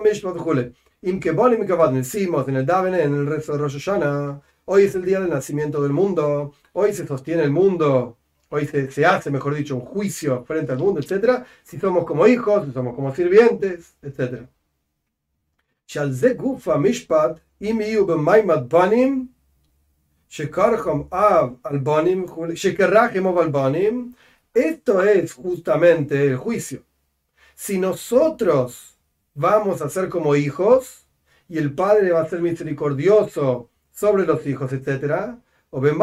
[1.03, 4.95] Im Kebonim Kavad, decimos en el Davene, en el resto de Rosh Hashanah, hoy es
[4.95, 8.18] el día del nacimiento del mundo, hoy se sostiene el mundo,
[8.52, 11.43] hoy se, hace, mejor dicho, un juicio frente al mundo, etc.
[11.64, 14.43] Si somos como hijos, si somos como sirvientes, etc.
[24.54, 26.84] Esto es justamente el juicio.
[27.56, 28.97] Si nosotros
[29.34, 31.06] vamos a ser como hijos
[31.47, 35.36] y el Padre va a ser misericordioso sobre los hijos, etc.,
[35.70, 35.97] o ben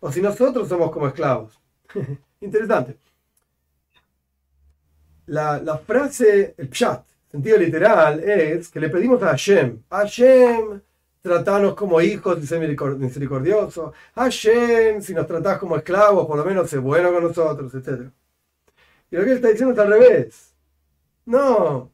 [0.00, 1.58] o si nosotros somos como esclavos.
[2.40, 2.98] Interesante.
[5.26, 10.80] La, frase, el pshat, sentido literal es que le pedimos a Hashem, Hashem,
[11.20, 16.78] tratanos como hijos sé misericordioso, Hashem, si nos tratás como esclavos, por lo menos sé
[16.78, 18.10] bueno con nosotros, etc.
[19.10, 20.54] Y lo que él está diciendo es al revés.
[21.26, 21.90] No,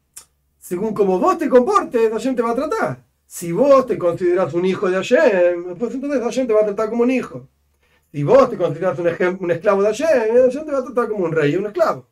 [0.58, 3.04] según como vos te comportes, Hashem te va a tratar.
[3.26, 6.88] Si vos te consideras un hijo de Hashem, pues entonces Hashem te va a tratar
[6.88, 7.48] como un hijo.
[8.14, 9.08] Si vos te consideras un,
[9.40, 12.06] un esclavo de Hashem, Hashem te va a tratar como un rey, un esclavo.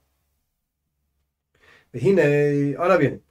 [2.76, 3.22] Ahora bien,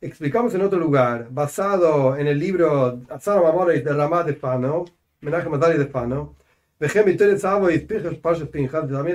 [0.00, 4.86] explicamos en otro lugar, basado en el libro Azar Mamores de Ramá de Fano,
[5.20, 6.34] Menachem Azari de Fano,
[6.78, 7.18] también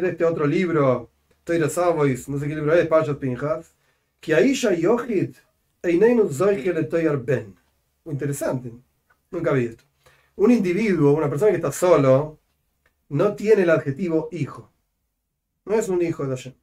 [0.03, 1.09] de este otro libro,
[1.43, 3.73] Toira Savois, no sé qué libro es, Parshas Pinchas,
[4.19, 5.35] que Aisha Yochid
[5.81, 7.62] Einenu Zoichel Toyar Ben.
[8.05, 8.71] Interesante,
[9.31, 9.83] nunca vi esto.
[10.35, 12.39] Un individuo, una persona que está solo,
[13.09, 14.71] no tiene el adjetivo hijo.
[15.65, 16.53] No es un hijo de Hashem.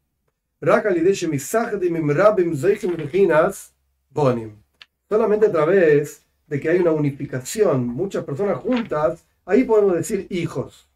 [5.08, 10.90] Solamente a través de que hay una unificación, muchas personas juntas, ahí podemos decir hijos.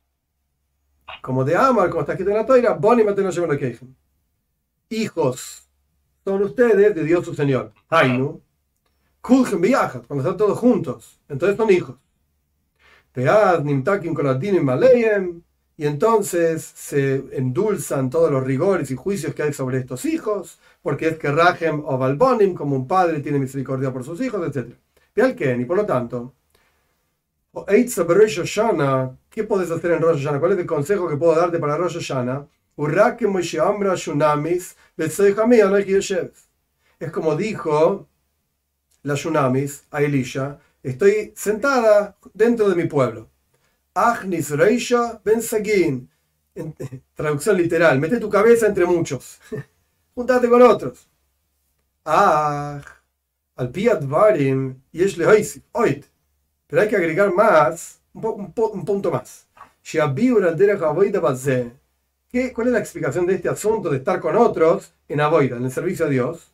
[1.23, 3.07] Como de Amar, como está escrito en la Toira, Bonim
[4.91, 5.69] Hijos
[6.25, 7.73] son ustedes de Dios su Señor.
[7.89, 8.43] Hainu.
[9.25, 9.63] Kulchen
[10.07, 11.19] cuando están todos juntos.
[11.31, 11.97] Entonces son hijos.
[13.11, 15.41] Pead, Nimtakim, Koladinim, Maleyem
[15.79, 21.09] y entonces se endulzan todos los rigores y juicios que hay sobre estos hijos, porque
[21.09, 24.75] es que Rahem o Balbonim, como un padre, tiene misericordia por sus hijos, etc.
[25.59, 26.35] Y por lo tanto,
[27.67, 30.39] ¿qué puedes hacer en Rosh Hashanah?
[30.39, 32.47] ¿Cuál es el consejo que puedo darte para Rosh Hashanah?
[37.01, 38.07] Es como dijo
[39.05, 43.31] la Shunamis a Elisha, estoy sentada dentro de mi pueblo
[43.95, 46.11] Agnis Reisha Ben Sagin.
[47.15, 49.39] Traducción literal, mete tu cabeza entre muchos.
[50.15, 51.09] Juntate con otros.
[52.05, 52.81] Ah,
[53.57, 55.03] al Piat Varim y
[55.73, 56.07] Oit.
[56.67, 59.47] Pero hay que agregar más, un, punto más.
[62.31, 65.65] ¿Qué, ¿Cuál es la explicación de este asunto de estar con otros en Avoida, en
[65.65, 66.54] el servicio a Dios?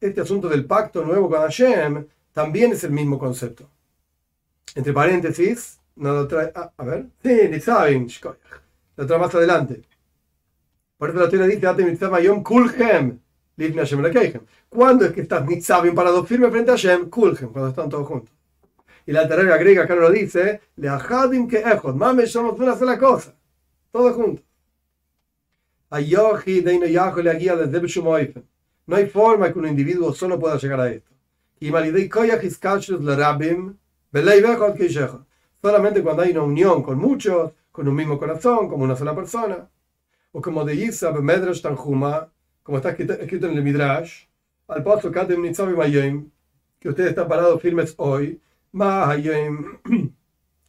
[0.00, 3.68] Este asunto del pacto nuevo con Hashem también es el mismo concepto.
[4.74, 6.50] Entre paréntesis, no lo trae.
[6.54, 7.06] Ah, a ver.
[7.22, 8.08] Sí, Nitzavim.
[8.96, 9.82] Lo trae más adelante.
[10.96, 13.20] Por eso la teoría dice: Ate Nitzavim Yom Kulhem.
[14.70, 17.10] ¿Cuándo es que estás Nitzavim parado firme frente a Hashem?
[17.10, 18.34] Kulhem, cuando están todos juntos.
[19.04, 21.94] Y la teoría griega acá no lo dice: Le Ahadim que Echod.
[21.94, 23.34] Mames, somos una sola cosa.
[23.92, 24.46] Todos juntos.
[25.90, 28.49] Ayohi Deino Yaho le guía desde Beshumoifen.
[28.90, 31.12] No hay forma que un individuo solo pueda llegar a esto.
[35.62, 39.70] Solamente cuando hay una unión con muchos, con un mismo corazón, como una sola persona.
[40.32, 42.32] O como de Yisab Medrash Tanjuma,
[42.64, 44.24] como está escrito en el Midrash,
[44.66, 48.40] al paso que ustedes están parados firmes hoy,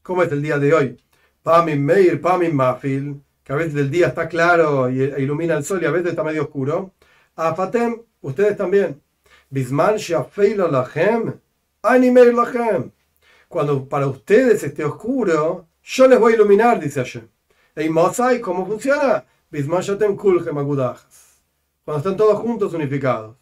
[0.04, 0.96] ¿cómo es el día de hoy?
[1.42, 5.64] Pamim Meir, Pamim Mafil, que a veces el día está claro y e ilumina el
[5.64, 6.94] sol y a veces está medio oscuro.
[7.36, 9.02] Afatem, ustedes también.
[9.50, 11.40] Bisman Shafeila Lachem,
[11.82, 12.92] Animeir Lachem
[13.52, 17.28] cuando para ustedes esté oscuro, yo les voy a iluminar, dice Hashem.
[17.76, 19.26] ¿Y Mosai cómo funciona?
[21.84, 23.36] Cuando están todos juntos unificados.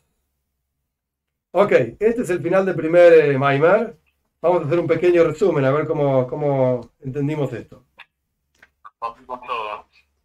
[1.52, 3.96] Ok, este es el final del primer eh, Maimar.
[4.42, 7.84] Vamos a hacer un pequeño resumen, a ver cómo, cómo entendimos esto.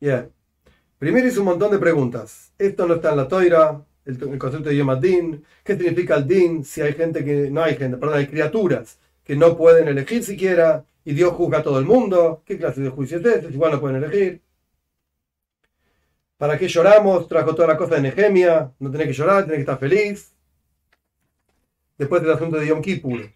[0.00, 0.32] Bien.
[0.98, 2.55] Primero hizo un montón de preguntas.
[2.59, 5.44] Esto no está en la toira, el, concepto de Yom Din.
[5.62, 6.64] ¿Qué significa el Din?
[6.64, 7.50] Si hay gente que.
[7.50, 11.62] No hay gente, perdón, hay criaturas que no pueden elegir siquiera, y Dios juzga a
[11.62, 12.42] todo el mundo.
[12.44, 13.52] ¿Qué clase de juicio es este?
[13.52, 14.42] Igual no pueden elegir.
[16.36, 17.28] ¿Para qué lloramos?
[17.28, 18.72] Trajo toda la cosa de Nehemia.
[18.78, 20.32] No tenés que llorar, tenés que estar feliz.
[21.96, 23.30] Después del asunto de Yom Kippur.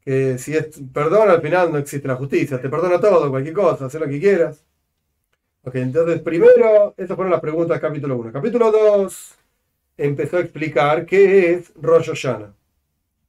[0.00, 2.60] Que si es perdón, al final no existe la justicia.
[2.60, 4.64] Te perdona todo, cualquier cosa, haz lo que quieras.
[5.62, 8.32] Ok, entonces primero, esas fueron las preguntas capítulo 1.
[8.32, 9.39] Capítulo 2
[10.00, 12.54] empezó a explicar qué es Rosh Hashanah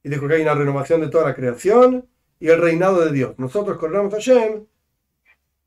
[0.02, 2.08] y dijo que hay una renovación de toda la creación
[2.40, 3.38] y el reinado de Dios.
[3.38, 4.66] Nosotros coronamos a Hashem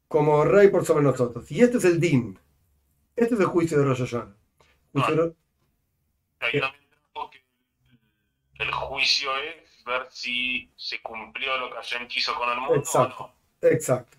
[0.08, 1.50] como rey por sobre nosotros.
[1.52, 2.40] Y este es el din.
[3.16, 4.36] Este es el juicio de Rosh Hashanah.
[8.58, 13.24] El juicio es ver si se cumplió lo que Hashem quiso con el mundo exacto,
[13.24, 13.70] o no.
[13.70, 14.18] Exacto.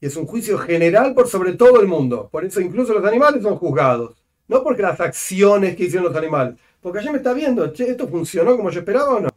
[0.00, 2.28] Y es un juicio general por sobre todo el mundo.
[2.30, 4.25] Por eso incluso los animales son juzgados.
[4.48, 6.56] No porque las acciones que hicieron los animales.
[6.80, 9.28] Porque allá me está viendo, che, ¿esto funcionó como yo esperaba o no?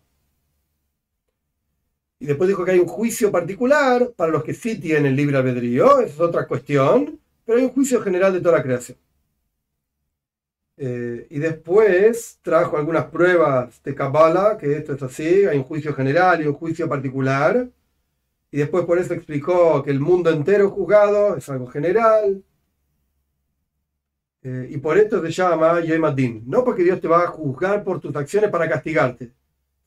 [2.19, 5.99] Y después dijo que hay un juicio particular para los que sí tienen libre albedrío.
[6.01, 7.19] Esa es otra cuestión.
[7.45, 8.97] Pero hay un juicio general de toda la creación.
[10.77, 15.93] Eh, y después trajo algunas pruebas de Kabbalah, que esto es así, hay un juicio
[15.93, 17.69] general y un juicio particular.
[18.51, 22.43] Y después por eso explicó que el mundo entero juzgado es algo general.
[24.41, 26.15] Eh, y por esto se llama Yom
[26.45, 29.33] No porque Dios te va a juzgar por tus acciones para castigarte,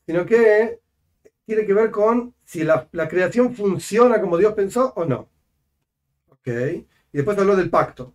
[0.05, 0.79] sino que
[1.45, 5.29] tiene que ver con si la, creación funciona como Dios pensó o no.
[6.29, 6.47] ¿Ok?
[6.47, 8.13] Y después habló del pacto.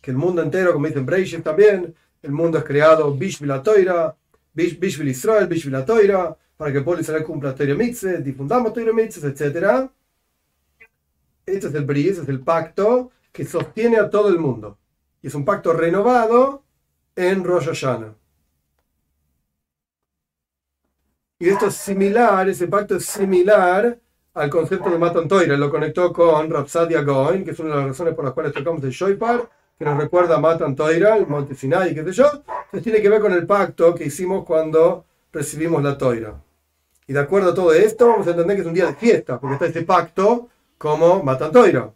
[0.00, 4.16] Que el mundo entero, como dicen Breishev también, el mundo es creado Bishvil Toira,
[4.52, 7.74] Bishvil Israel, Bishvil Toira, para que el pueblo Israel cumpla Toira
[8.20, 9.90] difundamos Toira Mitzvah, etc.
[11.46, 14.79] Este es el bris, es el pacto que sostiene a todo el mundo.
[15.22, 16.62] Y es un pacto renovado
[17.16, 17.84] en Rosh.
[21.38, 23.98] Y esto es similar, ese pacto es similar
[24.34, 25.56] al concepto de Matan Toira.
[25.56, 28.82] Lo conectó con Rapsadia Goin, que es una de las razones por las cuales tocamos
[28.84, 29.48] el Shoipar,
[29.78, 32.26] que nos recuerda a Matan Toira, el Monte Sinai, qué sé yo.
[32.26, 36.34] Entonces tiene que ver con el pacto que hicimos cuando recibimos la Toira.
[37.06, 39.40] Y de acuerdo a todo esto, vamos a entender que es un día de fiesta,
[39.40, 40.48] porque está este pacto
[40.78, 41.90] como Matan Toira.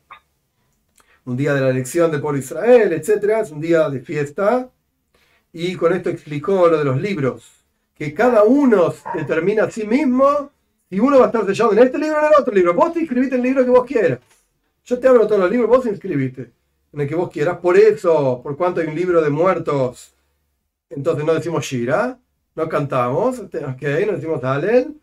[1.25, 3.25] Un día de la elección de Israel, etc.
[3.43, 4.71] Es un día de fiesta.
[5.53, 7.65] Y con esto explicó lo de los libros
[7.95, 10.51] que cada uno determina a sí mismo
[10.91, 12.75] si uno va a estar sellado en este libro o en el otro libro.
[12.75, 14.19] Vos te inscribiste en el libro que vos quieras.
[14.85, 16.53] Yo te abro todos los libros, vos inscribiste
[16.93, 17.59] en el que vos quieras.
[17.59, 20.15] Por eso, por cuanto hay un libro de muertos,
[20.91, 22.19] entonces no decimos Shira,
[22.55, 25.01] no cantamos, ok, no decimos Dalen,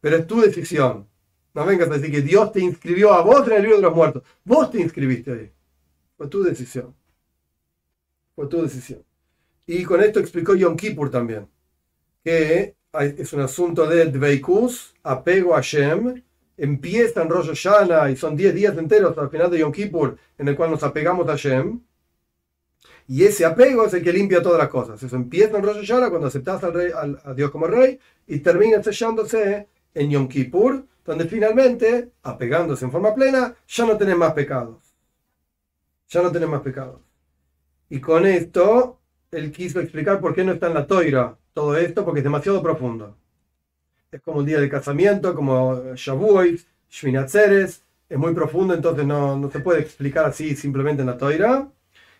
[0.00, 1.06] pero es tu decisión.
[1.54, 3.94] No vengas a decir que Dios te inscribió a vos en el libro de los
[3.94, 4.22] muertos.
[4.44, 5.52] Vos te inscribiste ahí.
[6.16, 6.94] Fue tu decisión.
[8.34, 9.04] Fue tu decisión.
[9.66, 11.46] Y con esto explicó Yom Kippur también
[12.24, 16.22] que es un asunto de Dveikus, apego a Shem,
[16.56, 20.48] empieza en Rosh Hashanah y son 10 días enteros el final de Yom Kippur en
[20.48, 21.80] el cual nos apegamos a Shem.
[23.08, 25.02] Y ese apego es el que limpia todas las cosas.
[25.02, 28.82] Eso empieza en Rosh Hashanah cuando aceptas al rey, a Dios como rey y termina
[28.82, 34.94] sellándose en Yom Kippur, donde finalmente, apegándose en forma plena, ya no tenés más pecados.
[36.08, 37.00] Ya no tenés más pecados.
[37.88, 38.98] Y con esto,
[39.30, 42.62] él quiso explicar por qué no está en la toira todo esto porque es demasiado
[42.62, 43.16] profundo.
[44.10, 49.50] Es como un día de casamiento, como Shavuot, Shvinatzeres, es muy profundo, entonces no, no,
[49.50, 51.68] se puede explicar así simplemente en la toira.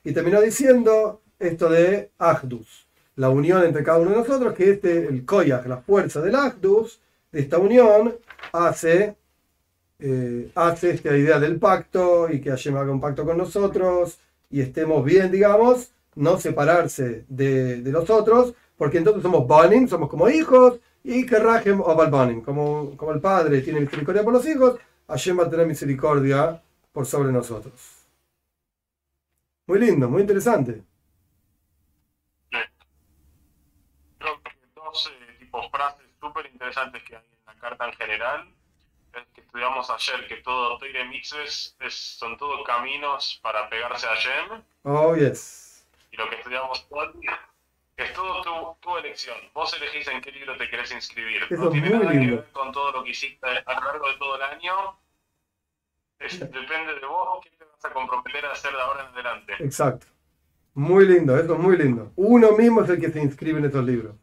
[0.05, 5.07] Y terminó diciendo esto de Agdus, la unión entre cada uno de nosotros, que este,
[5.07, 7.01] el Koyach, la fuerza del Agdus,
[7.33, 8.17] de esta unión,
[8.53, 9.17] hace,
[9.99, 14.19] eh, hace esta idea del pacto y que Hashem haga un pacto con nosotros
[14.51, 20.11] y estemos bien, digamos, no separarse de, de los otros, porque entonces somos Banim, somos
[20.11, 24.47] como hijos, y que Rajem o Balbanim, como, como el Padre tiene misericordia por los
[24.47, 24.79] hijos,
[25.09, 26.63] Hashem va a tener misericordia
[26.93, 28.07] por sobre nosotros.
[29.67, 30.83] Muy lindo, muy interesante.
[34.19, 38.49] Creo que dos tipos frases súper interesantes que hay en la carta en general
[39.13, 44.63] es que estudiamos ayer, que todo Toire Mixes son todos caminos para pegarse a Hashem.
[44.85, 45.85] Oh, yes.
[46.13, 47.27] Y lo que estudiamos hoy
[47.97, 49.37] es todo tu, elección.
[49.53, 51.47] Vos elegís en qué libro te querés inscribir.
[51.51, 54.37] no tiene nada que ver con todo lo que hiciste a lo largo de todo
[54.37, 54.97] el año.
[56.19, 59.55] depende de vos qué te vas a comprometer a hacer de ahora en adelante.
[59.59, 60.07] Exacto.
[60.75, 62.13] Muy lindo, eso es muy lindo.
[62.17, 64.15] Uno mismo es el que se inscribe en estos libros.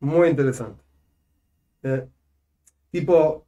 [0.00, 0.82] Muy interesante.
[1.82, 2.06] Eh,
[2.90, 3.44] tipo,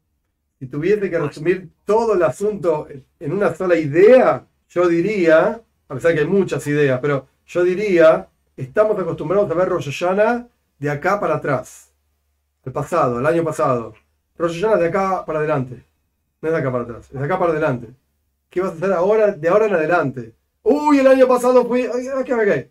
[0.58, 2.86] si tuviese que resumir todo el asunto
[3.18, 8.28] en una sola idea, yo diría, a pesar que hay muchas ideas, pero yo diría,
[8.56, 10.04] estamos acostumbrados a ver Rosh
[10.78, 11.92] de acá para atrás.
[12.64, 13.94] El pasado, el año pasado.
[14.36, 15.84] Rosh de acá para adelante.
[16.42, 17.88] No es de acá para atrás, es de acá para adelante.
[18.48, 20.34] ¿Qué vas a hacer ahora, de ahora en adelante?
[20.62, 21.88] Uy, el año pasado fui.
[22.24, 22.70] ¿Qué me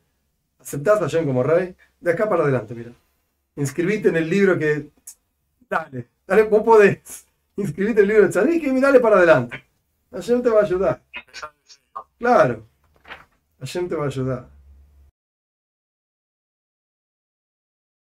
[0.60, 1.76] ¿Aceptás a Jen como rey?
[2.00, 2.92] De acá para adelante, mira.
[3.60, 4.90] Inscribite en el libro que.
[5.70, 7.28] Dale, dale, vos podés.
[7.58, 9.64] Inscribite en el libro de Tzadik y dale para adelante.
[10.12, 11.04] Hashem te va a ayudar.
[12.18, 12.66] Claro.
[13.60, 14.50] Hashem te va a ayudar.